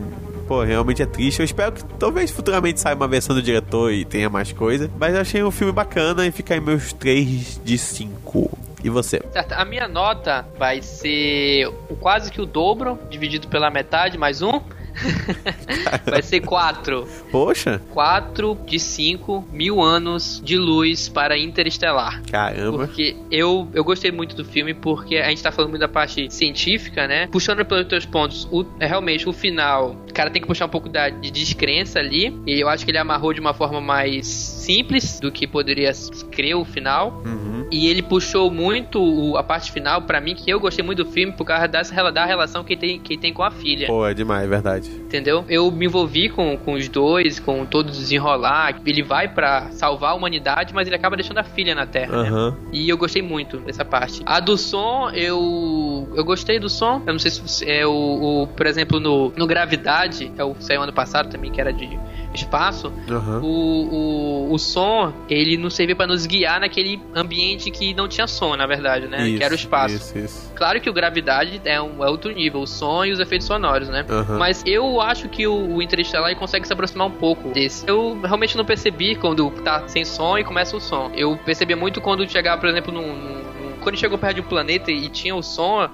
[0.47, 1.39] Pô, realmente é triste.
[1.39, 4.89] Eu espero que talvez futuramente saia uma versão do diretor e tenha mais coisa.
[4.99, 8.65] Mas eu achei um filme bacana e fica aí meus 3 de 5.
[8.83, 9.19] E você?
[9.51, 11.67] A minha nota vai ser
[11.99, 14.61] quase que o dobro, dividido pela metade, mais um.
[16.05, 17.07] vai ser 4.
[17.31, 22.21] Poxa, 4 de 5 mil anos de luz para Interestelar.
[22.29, 22.85] caramba.
[22.85, 26.31] Porque eu, eu gostei muito do filme porque a gente tá falando muito da parte
[26.33, 27.27] científica, né?
[27.27, 30.69] Puxando pelos teus pontos, o, é realmente o final, o cara tem que puxar um
[30.69, 34.27] pouco da, de descrença ali, e eu acho que ele amarrou de uma forma mais
[34.27, 35.91] simples do que poderia
[36.31, 37.21] crer o final.
[37.25, 37.64] Uhum.
[37.71, 41.09] E ele puxou muito o- a parte final pra mim, que eu gostei muito do
[41.11, 43.87] filme por causa dessa, da relação que tem, que tem com a filha.
[43.87, 44.89] Pô, é demais, é verdade.
[44.89, 45.43] Entendeu?
[45.49, 48.79] Eu me envolvi com, com os dois, com todo o desenrolar.
[48.85, 52.29] Ele vai pra salvar a humanidade, mas ele acaba deixando a filha na Terra, né?
[52.29, 52.57] Aham.
[52.71, 54.21] E eu gostei muito dessa parte.
[54.25, 56.07] A do som, eu.
[56.15, 57.01] Eu gostei do som.
[57.05, 57.91] Eu não sei se é o.
[58.43, 61.89] o- por exemplo, no, no Gravidade, é o saiu ano passado também, que era de
[62.35, 62.91] espaço.
[63.09, 63.41] Aham.
[63.43, 68.27] O, o, o som, ele não servia pra nos guiar naquele ambiente que não tinha
[68.27, 69.27] som, na verdade, né?
[69.27, 69.95] Isso, que era o espaço.
[69.95, 70.53] Isso, isso.
[70.55, 73.89] Claro que o Gravidade é, um, é outro nível, o som e os efeitos sonoros,
[73.89, 74.05] né?
[74.09, 74.37] Aham.
[74.37, 77.87] Mas eu acho que o, o Interestelar consegue se aproximar um pouco desse.
[77.87, 81.11] Eu realmente não percebi quando tá sem som e começa o som.
[81.15, 83.45] Eu percebia muito quando chegava, por exemplo, num- num-
[83.81, 85.87] quando chegou perto de um planeta e tinha o som,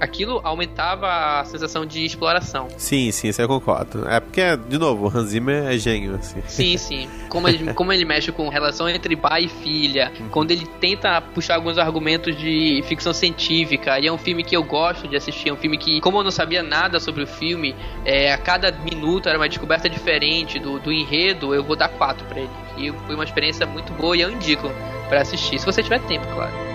[0.00, 2.68] aquilo aumentava a sensação de exploração.
[2.76, 4.08] Sim, sim, isso eu concordo.
[4.08, 6.42] É porque, de novo, o Hans Zimmer é gênio, assim.
[6.46, 7.08] Sim, sim.
[7.28, 11.56] Como ele, como ele mexe com relação entre pai e filha, quando ele tenta puxar
[11.56, 15.52] alguns argumentos de ficção científica, e é um filme que eu gosto de assistir, é
[15.52, 19.28] um filme que, como eu não sabia nada sobre o filme, é, a cada minuto
[19.28, 22.50] era uma descoberta diferente do, do enredo, eu vou dar quatro pra ele.
[22.76, 24.70] E foi uma experiência muito boa e eu indico
[25.08, 26.69] pra assistir, se você tiver tempo, claro.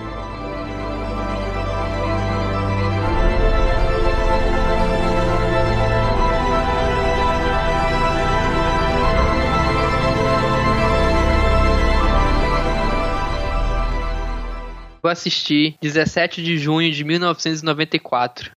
[15.06, 18.50] Eu assisti 17 de junho de 1994.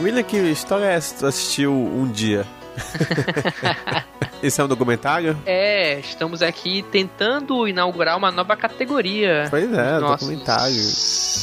[0.00, 2.46] William, que história é essa que tu assistiu um dia?
[4.42, 5.36] Esse é um documentário?
[5.46, 9.46] É, estamos aqui tentando inaugurar uma nova categoria.
[9.50, 10.82] Pois é, nossos, documentário.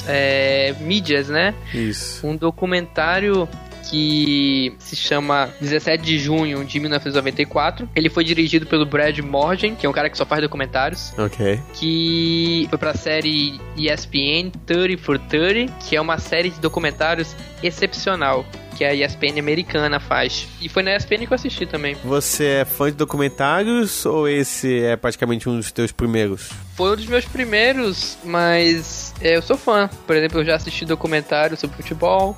[0.08, 1.54] É, mídias, né?
[1.74, 2.26] Isso.
[2.26, 3.48] Um documentário
[3.90, 7.88] que se chama 17 de junho de 1994.
[7.96, 11.60] Ele foi dirigido pelo Brad Morgan, que é um cara que só faz documentários, Ok.
[11.74, 18.46] que foi pra série ESPN 30 for 30, que é uma série de documentários excepcional.
[18.78, 20.48] Que a ESPN americana faz.
[20.62, 21.96] E foi na ESPN que eu assisti também.
[22.04, 26.50] Você é fã de documentários ou esse é praticamente um dos teus primeiros?
[26.76, 29.90] Foi um dos meus primeiros, mas é, eu sou fã.
[30.08, 32.36] Por exemplo, eu já assisti documentário sobre futebol,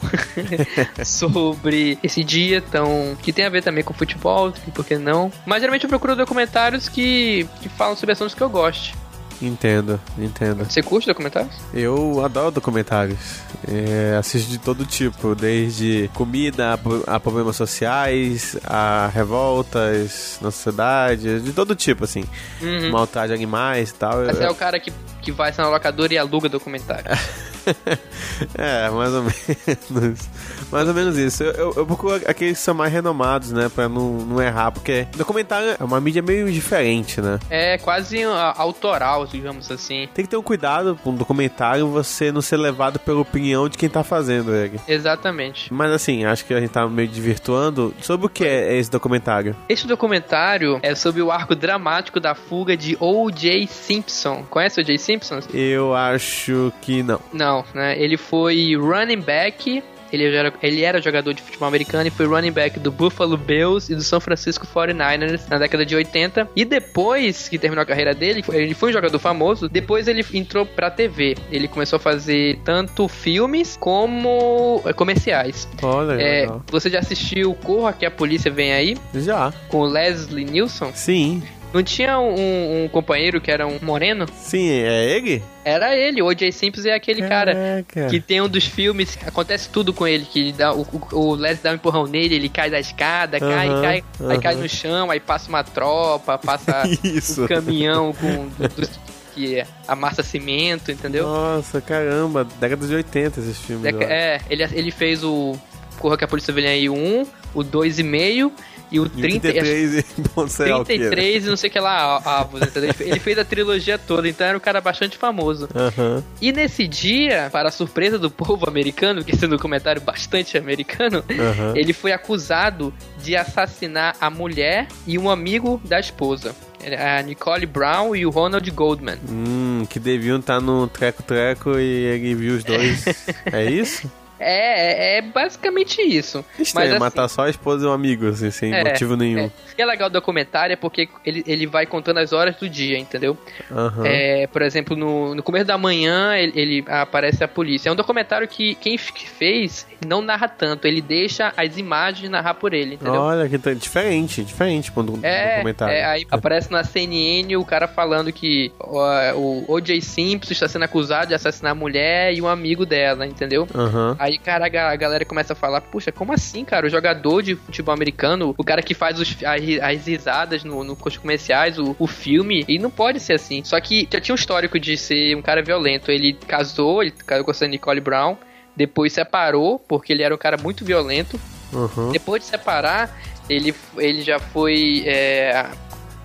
[1.05, 5.31] sobre esse dia tão que tem a ver também com futebol, por que não?
[5.45, 8.93] Mas geralmente eu procuro documentários que, que falam sobre assuntos que eu goste.
[9.41, 10.63] Entendo, entendo.
[10.63, 11.53] Você curte documentários?
[11.73, 13.19] Eu adoro documentários.
[13.67, 20.51] É, assisto de todo tipo, desde comida a, pro- a problemas sociais, a revoltas na
[20.51, 22.23] sociedade, de todo tipo, assim.
[22.61, 22.91] Uhum.
[22.91, 24.23] Maltrato de animais e tal.
[24.25, 27.05] Você é o cara que, que vai na locadora e aluga documentário.
[28.57, 30.29] é, mais ou menos.
[30.71, 31.43] mais ou menos isso.
[31.43, 33.69] Eu, eu, eu procuro aqueles que são mais renomados, né?
[33.69, 37.39] Pra não, não errar, porque documentário é uma mídia meio diferente, né?
[37.49, 40.07] É quase autoral, digamos assim.
[40.13, 43.77] Tem que ter um cuidado com um documentário você não ser levado pela opinião de
[43.77, 44.79] quem tá fazendo ele.
[44.87, 45.73] Exatamente.
[45.73, 47.93] Mas assim, acho que a gente tá meio desvirtuando.
[48.01, 49.55] Sobre o que é esse documentário?
[49.69, 53.67] Este documentário é sobre o arco dramático da fuga de O.J.
[53.67, 54.45] Simpson.
[54.49, 54.97] Conhece o O.J.
[54.97, 55.39] Simpson?
[55.53, 57.19] Eu acho que não.
[57.31, 57.95] Não, né?
[58.01, 59.83] Ele foi running back.
[60.13, 63.91] Ele era, ele era jogador de futebol americano e foi running back do Buffalo Bills
[63.91, 66.47] e do São Francisco 49ers na década de 80.
[66.55, 69.67] E depois que terminou a carreira dele, ele foi um jogador famoso.
[69.67, 71.35] Depois ele entrou pra TV.
[71.51, 75.67] Ele começou a fazer tanto filmes como eh, comerciais.
[75.81, 76.63] Olha, É, legal.
[76.71, 78.97] você já assistiu Corra que a Polícia Vem Aí?
[79.15, 79.51] Já.
[79.67, 80.91] Com o Leslie Nielsen?
[80.93, 81.43] Sim.
[81.73, 84.25] Não tinha um, um companheiro que era um moreno?
[84.33, 85.43] Sim, é ele?
[85.65, 86.51] Era ele, o O.J.
[86.51, 88.07] Simpson é aquele cara Caraca.
[88.09, 91.71] que tem um dos filmes, acontece tudo com ele, que dá, o, o, Leslie dá
[91.71, 94.39] um empurrão nele, ele cai da escada, cai, Aham, cai, aí aham.
[94.39, 96.83] cai no chão, aí passa uma tropa, passa
[97.41, 101.25] um caminhão com do- do- que amassa cimento, entendeu?
[101.27, 102.47] Nossa, caramba.
[102.57, 103.83] Década de 80 esses filmes.
[103.83, 104.05] Deca-.
[104.05, 105.57] É, ele, ele fez o
[105.99, 108.51] Corra que a Polícia Vem aí o 1, o 2,5
[108.95, 110.03] e o E 30, 33 e
[110.33, 111.09] ponto serial killer.
[111.09, 112.91] 33 e não sei o que lá, avos, entendeu?
[112.99, 115.67] Ele- fez a trilogia toda, então era um cara bastante famoso.
[115.75, 116.23] Aham.
[116.41, 120.57] E nesse dia, para a surpresa do povo americano, porque esse é um documentário bastante
[120.57, 121.73] americano, Aham.
[121.75, 126.55] ele foi acusado de assassinar a mulher e um amigo da esposa.
[126.99, 129.17] a Nicole Brown e o Ronald Goldman.
[129.27, 133.03] Hum, que deviam estar no treco-treco e ele viu os dois.
[133.51, 134.09] é isso?
[134.47, 136.45] É, é, é basicamente isso.
[136.59, 139.47] Estranho, Mas, assim, matar só a esposa e um amigo, assim, sem É, motivo nenhum.
[139.47, 142.69] O que é legal do documentário é porque ele, ele vai contando as horas do
[142.69, 143.37] dia, entendeu?
[143.71, 144.03] Aham.
[144.05, 147.89] É, por exemplo, no, no começo da manhã ele, ele aparece a polícia.
[147.89, 152.73] É um documentário que quem fez não narra tanto, ele deixa as imagens narrar por
[152.73, 153.21] ele, entendeu?
[153.21, 155.93] Olha, que diferente, diferente quando do É, documentário.
[155.95, 160.01] é, aí aparece na CNN o cara falando que ó, o O.J.
[160.01, 163.67] Simpson está sendo acusado de assassinar a mulher e um amigo dela, entendeu?
[163.73, 164.15] Aham.
[164.19, 166.85] Aí, cara, a ga- a galera começa a falar, puxa, como assim, cara?
[166.85, 170.95] O jogador de futebol americano, o cara que faz os, as, as risadas no, no,
[170.95, 173.63] comerciais, o, o filme, e não pode ser assim.
[173.63, 176.11] Só que já tinha um histórico de ser um cara violento.
[176.11, 178.35] Ele casou, ele casou com a Nicole Brown,
[178.75, 181.39] depois separou, porque ele era um cara muito violento.
[181.73, 182.11] Aham.
[182.11, 183.17] Depois de separar,
[183.49, 185.03] ele, ele já foi.
[185.05, 185.65] é,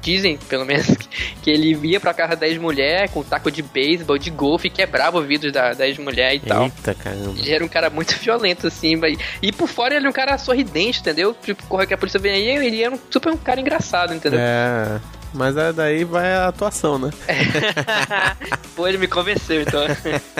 [0.02, 0.86] dizem, pelo menos,
[1.42, 5.18] que ele ia pra casa da ex-mulher com taco de beisebol, de golfe, e quebrava
[5.18, 6.64] o vidro da, da ex-mulher e tal.
[6.64, 7.34] Eita, caramba.
[7.38, 10.38] Ele era um cara muito violento, assim, vai- e por fora ele era um cara
[10.38, 11.34] sorridente, entendeu?
[11.42, 14.40] Tipo, corre que a polícia vem aí, ele era um super um cara engraçado, entendeu?
[14.40, 15.00] É.
[15.32, 17.10] Mas é daí vai a atuação, né?
[18.74, 19.80] Pô, ele me convenceu, então.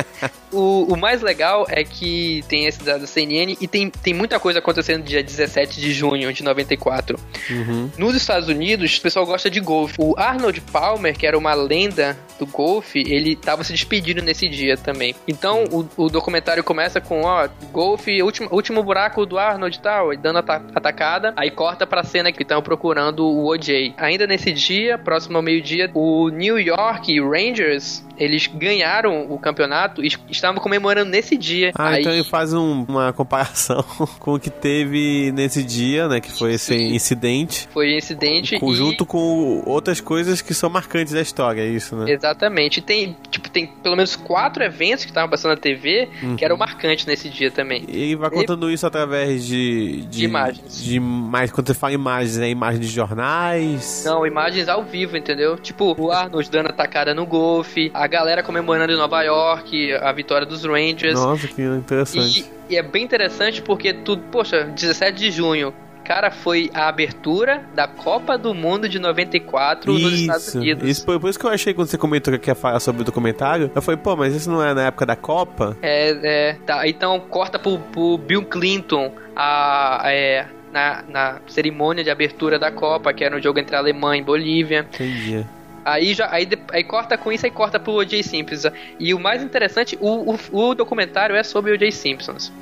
[0.53, 4.41] o, o mais legal é que tem esse da, da CNN e tem, tem muita
[4.41, 7.19] coisa acontecendo dia 17 de junho de 94.
[7.51, 7.91] Uhum.
[7.97, 9.95] Nos Estados Unidos, o pessoal gosta de golfe.
[9.99, 14.77] O Arnold Palmer, que era uma lenda do golfe, ele tava se despedindo nesse dia
[14.77, 15.15] também.
[15.29, 20.17] Então, o, o documentário começa com, ó, golfe, último, último buraco do Arnold e tal,
[20.17, 23.95] dando ata- atacada, aí corta pra cena que estão procurando o OJ.
[23.99, 30.09] Ainda nesse dia, próximo ao meio-dia, o New York Rangers, eles ganharam o campeonato e
[30.31, 31.73] estavam comemorando nesse dia.
[31.75, 33.83] Ah, aí, então ele faz um- uma comparação
[34.21, 36.21] com o que teve nesse dia, né?
[36.21, 36.95] Que foi esse Sim.
[36.95, 37.69] incidente.
[37.73, 38.61] foi incidente e...
[38.61, 42.13] Conjunto com outras coisas que são marcantes da história, é isso, né?
[42.13, 42.81] Exatamente.
[42.81, 47.07] Tem, tipo, tem pelo menos quatro eventos que estavam passando na TV que eram marcantes
[47.07, 47.85] nesse dia também.
[47.89, 50.83] E vai contando isso através de, De imagens.
[50.85, 54.03] De mais, quando você fala imagens, é imagem de jornais.
[54.05, 55.57] Não, imagens ao vivo, entendeu?
[55.57, 60.47] Tipo, o Arnold dando atacada no golfe, a galera comemorando em Nova York, a vitória
[60.47, 61.15] dos Rangers.
[61.15, 62.51] Nossa, que interessante.
[62.69, 65.73] E, e é bem interessante porque tudo, poxa, 17 de junho.
[66.05, 70.89] Cara, foi a abertura da Copa do Mundo de 94 nos Estados Isso, Unidos.
[70.89, 73.05] isso foi por isso que eu achei quando você comentou que ia falar sobre o
[73.05, 73.71] documentário.
[73.73, 75.77] Eu falei, pô, mas isso não é na época da Copa?
[75.81, 76.89] É, é, tá.
[76.89, 83.13] Então corta pro, pro Bill Clinton a, é, na, na cerimônia de abertura da Copa,
[83.13, 84.89] que era um jogo entre Alemanha e Bolívia.
[84.93, 85.47] Entendi.
[85.85, 88.23] Aí já aí, aí corta com isso e corta pro O.J.
[88.23, 88.71] Simpson.
[88.99, 90.39] E o mais interessante, o, o,
[90.71, 91.91] o documentário é sobre o O.J.
[91.91, 92.53] Simpsons.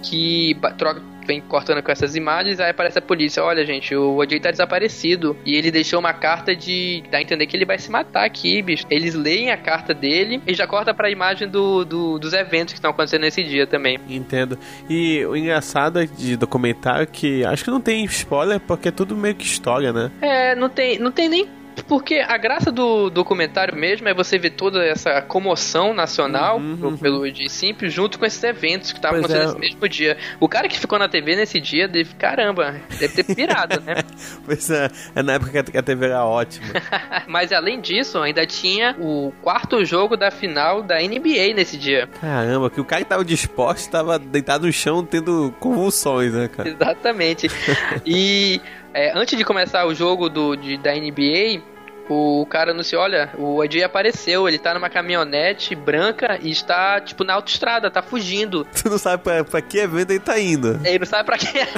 [0.00, 3.42] Que troca, vem cortando com essas imagens, aí aparece a polícia.
[3.42, 4.38] Olha, gente, o O.J.
[4.38, 5.36] tá desaparecido.
[5.44, 7.02] E ele deixou uma carta de.
[7.10, 8.86] dá a entender que ele vai se matar aqui, bicho.
[8.88, 12.78] Eles leem a carta dele e já corta pra imagem do, do- dos eventos que
[12.78, 13.98] estão acontecendo nesse dia também.
[14.08, 14.56] Entendo.
[14.88, 19.16] E o engraçado de documentário é que acho que não tem spoiler porque é tudo
[19.16, 20.12] meio que história, né?
[20.22, 21.57] É, não tem, não tem nem.
[21.86, 27.30] Porque a graça do documentário mesmo é você ver toda essa comoção nacional pro- pelo
[27.30, 29.46] de Simples junto com esses eventos que estavam acontecendo é.
[29.46, 30.16] nesse mesmo dia.
[30.40, 33.96] O cara que ficou na TV nesse dia, deve, caramba, deve ter pirado, né?
[34.44, 36.66] Pois é, é na época que a- que a TV era ótima.
[37.26, 42.08] Mas além disso, ainda tinha o quarto jogo da final da NBA nesse dia.
[42.20, 46.68] Caramba, que o cara que tava disposto tava deitado no chão tendo convulsões, né, cara?
[46.68, 47.48] Exatamente.
[48.06, 48.60] e
[48.98, 51.62] é, antes de começar o jogo do, de- da NBA,
[52.08, 57.22] o cara anunciou, olha, o AJ apareceu, ele tá numa caminhonete branca e está, tipo,
[57.22, 58.66] na autoestrada, tá fugindo.
[58.82, 60.80] Tu não sabe pra, pra que evento ele tá indo.
[60.84, 61.46] Ele não sabe pra quê.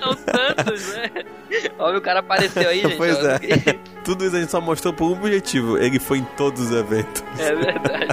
[0.00, 1.10] São tantos, né?
[1.78, 2.96] Olha, o cara apareceu aí, gente.
[2.96, 3.30] Pois ó.
[3.30, 3.38] é.
[4.04, 5.76] Tudo isso a gente só mostrou por um objetivo.
[5.76, 7.22] Ele foi em todos os eventos.
[7.38, 8.08] É verdade.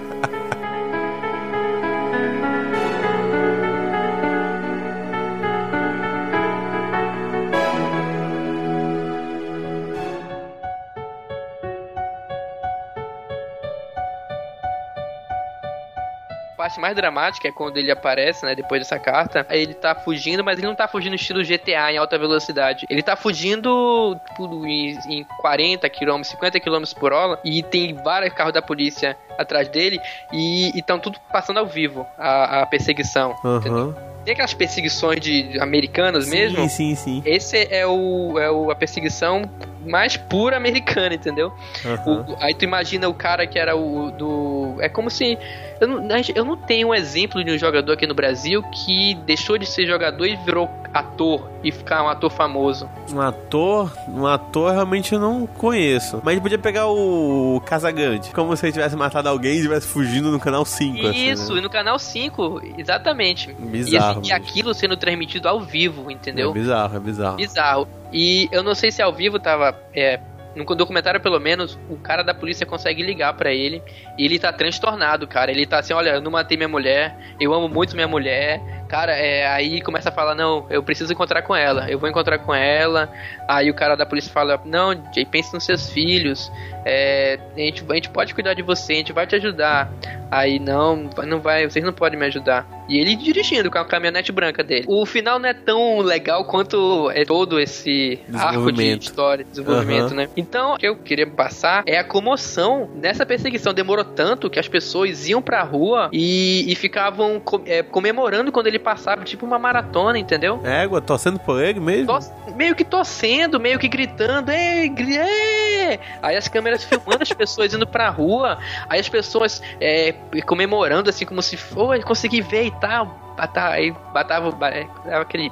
[16.65, 19.45] Parte mais dramática é quando ele aparece, né, depois dessa carta.
[19.51, 22.85] Ele tá fugindo, mas ele não tá fugindo estilo GTA em alta velocidade.
[22.89, 27.39] Ele tá fugindo tipo, em, em 40 km, 50 km por hora.
[27.43, 29.99] E tem vários carros da polícia atrás dele.
[30.33, 33.35] E estão tudo passando ao vivo a, a perseguição.
[33.57, 33.77] entendeu?
[33.93, 33.95] Aham.
[34.23, 36.57] tem aquelas perseguições de americanas mesmo.
[36.61, 37.23] Sim, sim, sim.
[37.25, 39.43] Esse é o, é o a perseguição
[39.85, 41.53] mais pura americana, entendeu?
[41.85, 42.25] Aham.
[42.27, 44.77] O- aí tu imagina o cara que era o do.
[44.79, 45.37] É como se.
[45.79, 49.57] Eu não, eu não tenho um exemplo de um jogador aqui no Brasil que deixou
[49.57, 52.89] de ser jogador e virou ator e ficar um ator famoso.
[53.11, 56.21] Um ator, um ator realmente eu não conheço.
[56.23, 58.29] Mas a gente podia pegar o Casagrande.
[58.31, 61.07] Como se ele tivesse matado alguém e estivesse fugindo no canal 5.
[61.07, 61.59] assim, Isso, né?
[61.59, 63.53] e no canal 5, exatamente.
[63.53, 64.21] Bizarro.
[64.23, 66.51] E, e aquilo sendo transmitido ao vivo, entendeu?
[66.51, 67.37] É bizarro, é bizarro.
[67.37, 67.87] Bizarro.
[68.13, 69.77] E eu não sei se ao vivo tava.
[69.93, 70.19] É,
[70.55, 73.83] no documentário, pelo menos, o cara da polícia consegue ligar pra ele.
[74.17, 75.51] E ele tá transtornado, cara.
[75.51, 78.61] Ele tá assim: olha, eu não matei minha mulher, eu amo muito minha mulher.
[78.95, 82.39] Cara, é, aí começa a falar: não, eu preciso encontrar com ela, eu vou encontrar
[82.39, 83.11] com ela.
[83.45, 86.49] Aí o cara da polícia fala: não, Jay, pense nos seus filhos.
[86.85, 89.91] É, a, gente, a gente pode cuidar de você, a gente vai te ajudar.
[90.31, 92.67] Aí não, não vai, vocês não podem me ajudar.
[92.87, 94.85] E ele dirigindo com a caminhonete branca dele.
[94.87, 100.15] O final não é tão legal quanto é todo esse arco de história, desenvolvimento, Aham.
[100.15, 100.29] né?
[100.37, 103.73] Então, o que eu queria passar é a comoção nessa perseguição.
[103.73, 108.79] Demorou tanto que as pessoas iam pra rua e, e ficavam é, comemorando quando ele
[108.85, 110.61] passava, tipo uma maratona, entendeu?
[110.63, 112.05] Égua, torcendo por ele mesmo?
[112.07, 115.99] Tos- meio que torcendo, meio que gritando, ei, ei!
[116.21, 120.13] Aí as câmeras filmando as pessoas indo pra rua, aí as pessoas é,
[120.45, 123.07] comemorando assim como se foi, consegui ver e tal.
[123.35, 125.51] Bata- Aí batava, ba- é, aquele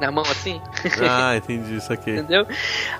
[0.00, 0.60] na mão assim,
[1.08, 2.10] Ah, entendi isso aqui.
[2.18, 2.46] entendeu?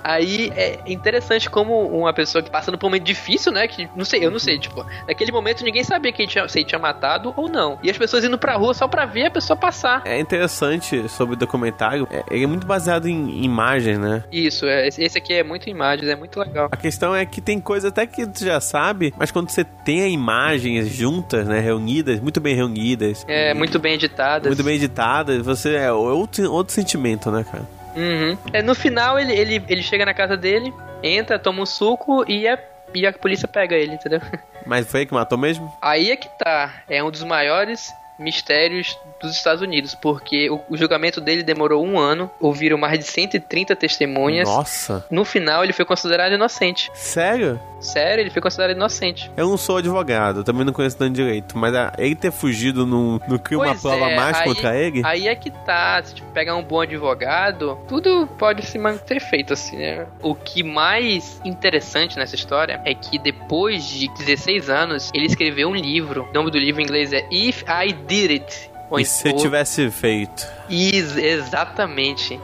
[0.03, 3.67] Aí é interessante como uma pessoa que passando por um momento difícil, né?
[3.67, 6.59] Que não sei, eu não sei, tipo, naquele momento ninguém sabia que ele tinha, se
[6.59, 7.77] ele tinha matado ou não.
[7.83, 10.01] E as pessoas indo pra rua só pra ver a pessoa passar.
[10.05, 14.23] É interessante sobre o documentário, é, ele é muito baseado em imagens, né?
[14.31, 16.69] Isso, é, esse aqui é muito imagens, é muito legal.
[16.71, 20.13] A questão é que tem coisa até que tu já sabe, mas quando você tem
[20.13, 24.47] imagens juntas, né, reunidas, muito bem reunidas, É, muito bem editadas.
[24.47, 27.67] muito bem editadas, você é outro, outro sentimento, né, cara?
[27.95, 28.37] Uhum.
[28.51, 30.73] É, no final, ele, ele, ele chega na casa dele,
[31.03, 32.57] entra, toma um suco e a,
[32.93, 34.21] e a polícia pega ele, entendeu?
[34.65, 35.71] Mas foi ele que matou mesmo?
[35.81, 36.83] Aí é que tá.
[36.89, 41.97] É um dos maiores mistérios dos Estados Unidos, porque o, o julgamento dele demorou um
[41.97, 44.47] ano, ouviram mais de 130 testemunhas.
[44.47, 45.05] Nossa.
[45.09, 46.89] No final, ele foi considerado inocente.
[46.93, 47.59] Sério?
[47.79, 49.31] Sério, ele foi considerado inocente.
[49.37, 53.21] Eu não sou advogado, também não conheço tanto direito, mas a- ele ter fugido não,
[53.27, 55.01] não cria uma prova é, mais aí- contra ele?
[55.05, 59.53] Aí é que tá, se tipo, pegar um bom advogado, tudo pode se manter feito
[59.53, 60.05] assim, né?
[60.21, 65.75] O que mais interessante nessa história é que depois de 16 anos, ele escreveu um
[65.75, 66.27] livro.
[66.29, 68.69] O nome do livro em inglês é If I Did It.
[68.89, 70.45] Ou E se ou- tivesse feito?
[70.67, 72.39] Is- exatamente.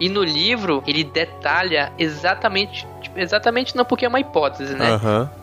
[0.00, 4.86] E no livro ele detalha exatamente, tipo, exatamente não porque é uma hipótese, né?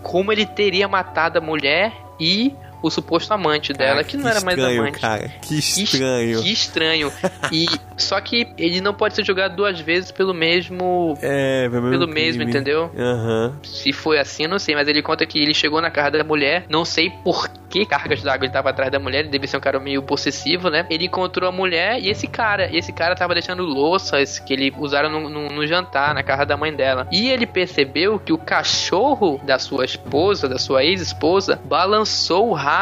[0.01, 2.55] Como ele teria matado a mulher e
[2.87, 4.99] o suposto amante dela, Cara, que não era mais estranho, amante.
[4.99, 5.27] cara.
[5.41, 6.41] Que Que es- estranho.
[6.43, 7.11] Que estranho.
[7.51, 7.65] E
[7.97, 12.43] só que ele não pode ser julgado duas vezes pelo mesmo É, pelo, pelo mesmo,
[12.43, 12.51] crime.
[12.51, 12.91] entendeu?
[12.97, 13.57] Aham.
[13.63, 16.23] Se foi assim, eu não sei, mas ele conta que ele chegou na casa da
[16.23, 19.57] mulher, não sei por que cargas d'água ele tava atrás da mulher, ele deve ser
[19.57, 20.85] um cara meio possessivo, né?
[20.89, 24.73] Ele encontrou a mulher e esse cara, e esse cara tava deixando louças que ele
[24.77, 27.05] usaram no, no- no jantar, na casa da mãe dela.
[27.11, 32.74] E ele percebeu que o cachorro da sua esposa, da sua ex-esposa, balançou o rabo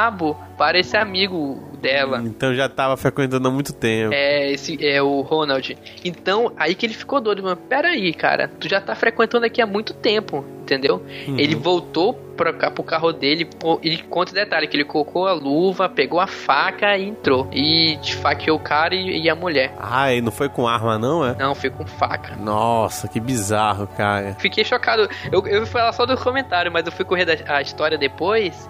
[0.57, 2.21] para esse amigo dela.
[2.25, 4.13] Então já tava frequentando há muito tempo.
[4.13, 5.77] É, esse é o Ronald.
[6.05, 7.57] Então, aí que ele ficou doido, mano.
[7.57, 11.03] Pera aí, cara, tu já tá frequentando aqui há muito tempo, entendeu?
[11.27, 11.37] Uhum.
[11.37, 13.47] Ele voltou pra cá, pro carro dele,
[13.83, 17.47] ele conta o detalhe, que ele colocou a luva, pegou a faca e entrou.
[17.51, 19.75] E esfaqueou o cara e, e a mulher.
[19.77, 21.35] Ah, ele não foi com arma, não, é?
[21.37, 22.35] Não, foi com faca.
[22.37, 24.35] Nossa, que bizarro, cara.
[24.39, 25.09] Fiquei chocado.
[25.31, 28.69] Eu, eu falar só do comentário, mas eu fui correr a história depois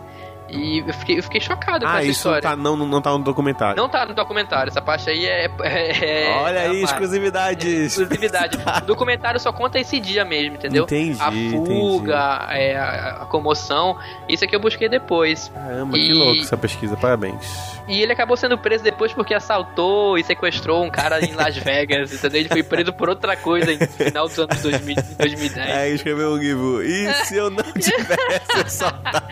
[0.49, 2.41] e eu fiquei, eu fiquei chocado com Ah, essa isso história.
[2.41, 3.75] tá, não, não tá no documentário.
[3.75, 5.45] Não tá no documentário, essa parte aí é.
[5.63, 6.83] é- é- Olha é aí, parte.
[6.83, 7.97] exclusividades.
[7.97, 8.57] Exclusividade.
[8.83, 10.83] O documentário só conta esse dia mesmo, entendeu?
[10.83, 13.97] Entendi, a fuga, é, a, comoção.
[14.27, 15.49] Isso aqui eu busquei depois.
[15.53, 17.73] Caramba, E- que louco essa pesquisa, parabéns.
[17.87, 22.11] E ele acabou sendo preso depois porque assaltou e sequestrou um cara em Las Vegas,
[22.13, 22.39] entendeu?
[22.41, 25.67] Ele foi preso por outra coisa no final dos anos 2000, 2010.
[25.69, 26.83] É, escreveu um livro.
[26.83, 29.25] E se eu não tivesse assaltado?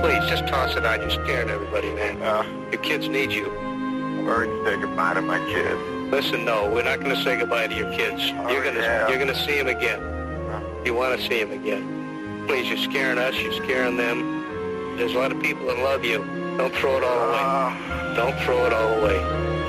[0.00, 1.00] Please, just toss it out.
[1.00, 2.20] You're scaring everybody, man.
[2.22, 3.46] Uh, your kids need you.
[3.46, 5.93] I've already said goodbye to my kids.
[6.14, 8.22] Listen, no, we're not going to say goodbye to your kids.
[8.36, 9.08] Oh, you're going to yeah.
[9.08, 10.00] you're going to see them again.
[10.86, 12.46] You want to see them again.
[12.46, 13.34] Please, you're scaring us.
[13.34, 14.96] You're scaring them.
[14.96, 16.18] There's a lot of people that love you.
[16.56, 17.38] Don't throw it all away.
[17.40, 18.14] Ah.
[18.14, 19.18] Don't throw it all away.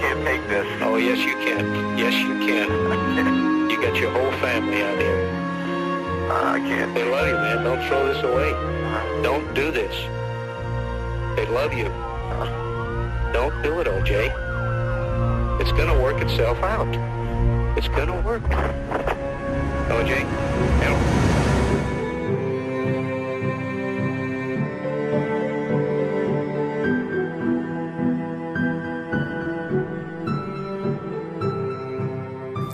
[0.02, 0.68] Can't take this.
[0.84, 1.98] Oh, yes, you can.
[1.98, 3.66] Yes, you can.
[3.72, 6.30] You got your whole family out here.
[6.30, 6.94] Uh, I can't.
[6.94, 7.64] They love you, man.
[7.64, 8.52] Don't throw this away.
[8.52, 9.22] Uh-huh.
[9.24, 9.96] Don't do this.
[11.36, 11.88] They love you.
[11.88, 13.32] Uh-huh.
[13.34, 14.45] Don't do it, OJ.
[15.66, 16.88] It's gonna work itself out.
[17.76, 18.44] It's gonna work.
[19.90, 20.14] OJ,
[20.84, 21.00] help.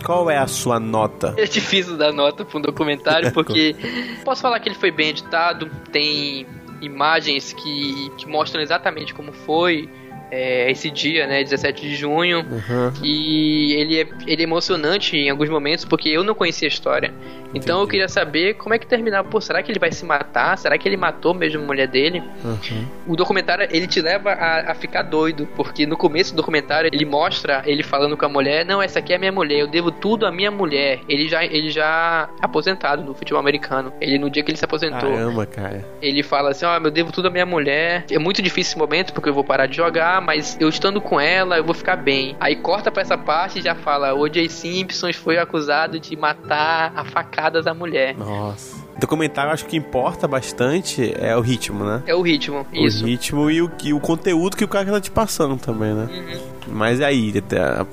[0.04, 1.34] Qual é a sua nota?
[1.38, 3.74] É difícil dar nota pra um documentário, porque
[4.22, 6.46] posso falar que ele foi bem editado, tem
[6.82, 9.88] imagens que, que mostram exatamente como foi
[10.34, 12.92] é, esse dia, né, 17 de junho, Uhum.
[13.04, 17.12] e ele é, ele é emocionante em alguns momentos, porque eu não conhecia a história.
[17.54, 19.28] Então eu queria saber como é que terminava.
[19.28, 20.56] Pô, será que ele vai se matar?
[20.58, 22.22] Será que ele matou mesmo a mulher dele?
[22.44, 22.86] Uhum.
[23.06, 27.04] O documentário, ele te leva a, a ficar doido, porque no começo do documentário ele
[27.04, 29.90] mostra ele falando com a mulher, não, essa aqui é a minha mulher, eu devo
[29.90, 31.00] tudo à minha mulher.
[31.08, 33.92] Ele já, ele já aposentado no futebol americano.
[34.00, 35.84] Ele, no dia que ele se aposentou, Caramba, cara.
[36.00, 38.04] ele fala assim, ó, eu devo tudo à minha mulher.
[38.10, 41.20] É muito difícil esse momento, porque eu vou parar de jogar, mas eu estando com
[41.20, 42.36] ela, eu vou ficar bem.
[42.40, 44.48] Aí corta pra essa parte e já fala, o O.J.
[44.48, 47.04] Simpson foi acusado de matar a
[47.42, 48.16] facadas a mulher.
[48.16, 48.80] Nossa.
[48.98, 52.02] Documentário, acho que importa bastante é o ritmo, né?
[52.06, 53.02] É o ritmo, isso.
[53.04, 56.08] O ritmo e o, e o conteúdo que o cara tá te passando também, né?
[56.08, 56.40] Uhum.
[56.68, 57.84] Mas aí, tá-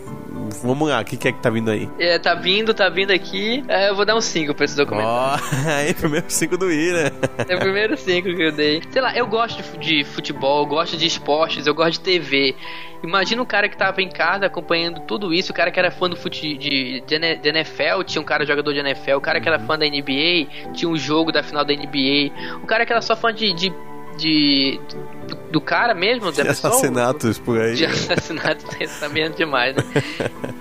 [0.63, 1.89] vamos lá, o que, que é que tá vindo aí?
[1.99, 3.63] É, tá vindo, tá vindo aqui.
[3.67, 5.43] É, eu vou dar um 5 pra esse documentário.
[5.43, 7.11] Ó, aí, primeiro 5 do I, né?
[7.47, 8.81] É o primeiro 5 que eu dei.
[8.91, 11.99] Sei lá, eu gosto de fu- de futebol, eu gosto de esportes, eu gosto de
[12.01, 12.55] TV.
[13.01, 16.09] Imagina um cara que tava em casa acompanhando tudo isso, o cara que era fã
[16.09, 19.57] do fute de, de, NFL, tinha um cara jogador de NFL, o cara que era
[19.57, 23.15] fã da NBA, tinha um jogo da final da NBA, o cara que era só
[23.15, 23.53] fã de.
[23.53, 23.73] de,
[24.19, 24.79] de-
[25.27, 27.75] do, do cara mesmo, da De pessoa, assassinatos por aí.
[27.75, 29.83] de assassinato pensamento demais, né?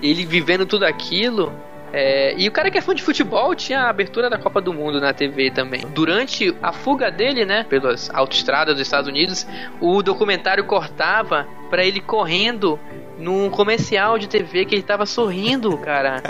[0.01, 1.51] Ele vivendo tudo aquilo.
[1.91, 4.71] é, e o cara que é fã de futebol tinha a abertura da Copa do
[4.73, 5.81] Mundo na TV também.
[5.93, 9.45] Durante a fuga dele, né, pelas autoestradas dos Estados Unidos,
[9.81, 12.79] o documentário cortava pra ele correndo
[13.19, 16.23] num comercial de TV que ele tava sorrindo, cara.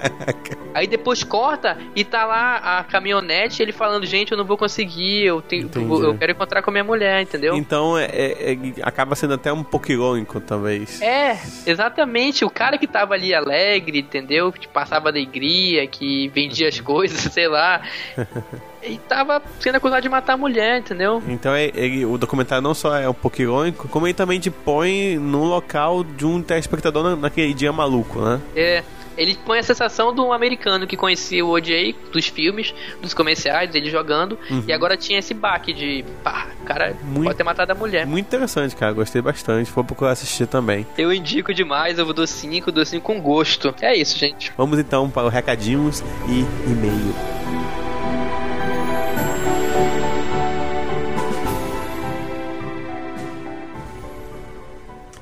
[0.74, 5.24] Aí depois corta e tá lá a caminhonete ele falando, gente, eu não vou conseguir,
[5.26, 5.70] eu, tenho,
[6.04, 7.56] eu quero encontrar com a minha mulher, entendeu?
[7.56, 11.02] Então é, é- é- acaba sendo até um pouco irônico, talvez.
[11.02, 12.44] É, exatamente.
[12.44, 14.52] O cara que tava ali alegre, entendeu?
[14.52, 17.82] Que passava alegria, que vendia as coisas, sei lá.
[18.82, 21.22] E tava sendo acusado de matar a mulher, entendeu?
[21.28, 24.50] Então é- ele- o documentário não só é um pouco irônico, como ele também te
[24.50, 28.40] põe no local de um telespectador na- naquele dia maluco, né?
[28.56, 28.84] É.
[29.18, 33.76] Ele põe a sensação de um americano que conhecia o OJ dos filmes, dos comerciais,
[33.76, 37.70] ele jogando, e agora tinha esse baque de pá, o cara Muito- pode ter matado
[37.74, 38.06] a mulher.
[38.06, 38.94] Muito interessante, cara.
[38.94, 39.70] Gostei bastante.
[39.74, 40.88] Vou procurar assistir também.
[40.98, 43.76] Eu indico demais, eu dou 5, dou 5 com gosto.
[43.82, 44.54] É isso, gente.
[44.58, 47.14] Vamos então para os recadinhos e e-mail.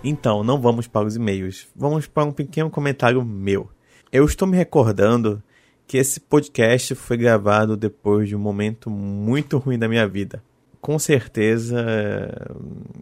[0.10, 1.68] Então, não vamos para os e-mails.
[1.76, 3.70] Vamos para um pequeno comentário meu.
[4.10, 5.44] Eu estou me recordando
[5.86, 10.42] que esse podcast foi gravado depois de um momento muito ruim da minha vida.
[10.80, 12.52] Com certeza eh,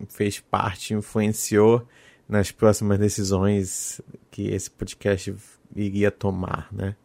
[0.09, 1.87] fez parte, influenciou
[2.27, 4.01] nas próximas decisões
[4.31, 5.31] que esse podcast
[5.75, 6.95] iria tomar, né?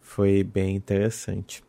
[0.00, 1.62] Foi bem interessante.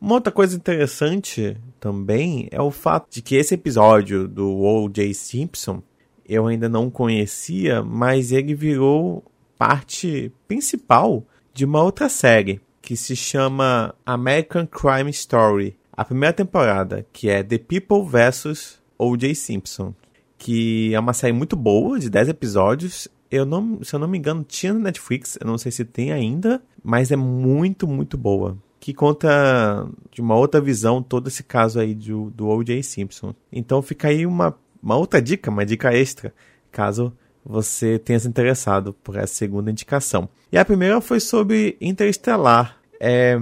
[0.00, 5.12] Uma outra coisa interessante também é o fato de que esse episódio do O.J.
[5.14, 5.82] Simpson
[6.28, 9.24] eu ainda não conhecia, mas ele virou
[9.58, 15.76] parte principal de uma outra série que se chama American Crime Story.
[15.92, 18.80] A primeira temporada, que é The People vs.
[18.98, 19.34] O.J.
[19.34, 19.94] Simpson,
[20.36, 23.08] que é uma série muito boa, de 10 episódios.
[23.30, 26.12] Eu não, se eu não me engano, tinha no Netflix, eu não sei se tem
[26.12, 28.56] ainda, mas é muito, muito boa.
[28.80, 32.82] Que conta de uma outra visão todo esse caso aí do, do O.J.
[32.82, 33.34] Simpson.
[33.52, 36.34] Então fica aí uma, uma outra dica, uma dica extra,
[36.70, 37.12] caso
[37.44, 40.28] você tenha se interessado por essa segunda indicação.
[40.50, 42.76] E a primeira foi sobre Interestelar.
[43.00, 43.34] É,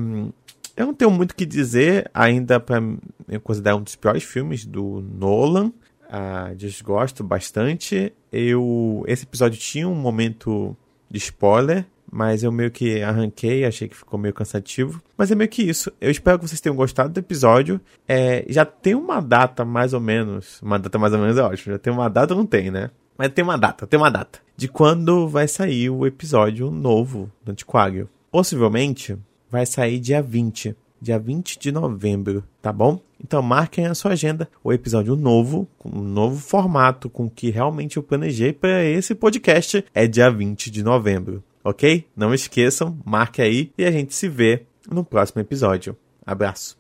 [0.77, 2.83] eu não tenho muito o que dizer ainda para
[3.29, 5.73] eu considerar um dos piores filmes do Nolan.
[6.09, 8.13] Ah, desgosto bastante.
[8.33, 10.77] Eu esse episódio tinha um momento
[11.11, 15.03] de spoiler, mas eu meio que arranquei, achei que ficou meio cansativo.
[15.17, 15.93] Mas é meio que isso.
[16.01, 17.81] Eu espero que vocês tenham gostado do episódio.
[18.09, 20.61] É, já tem uma data mais ou menos.
[20.61, 21.73] Uma data mais ou menos é ótimo.
[21.73, 22.91] Já tem uma data, não tem, né?
[23.17, 24.41] Mas tem uma data, tem uma data.
[24.57, 28.09] De quando vai sair o episódio novo do Antiquário.
[28.31, 29.17] Possivelmente
[29.51, 30.75] vai sair dia 20.
[31.03, 33.01] Dia 20 de novembro, tá bom?
[33.23, 37.51] Então marquem a sua agenda o episódio novo, com um novo formato, com o que
[37.51, 42.07] realmente eu planejei para esse podcast, é dia 20 de novembro, ok?
[42.17, 45.97] Não esqueçam, marque aí e a gente se vê no próximo episódio.
[46.25, 46.80] Abraço.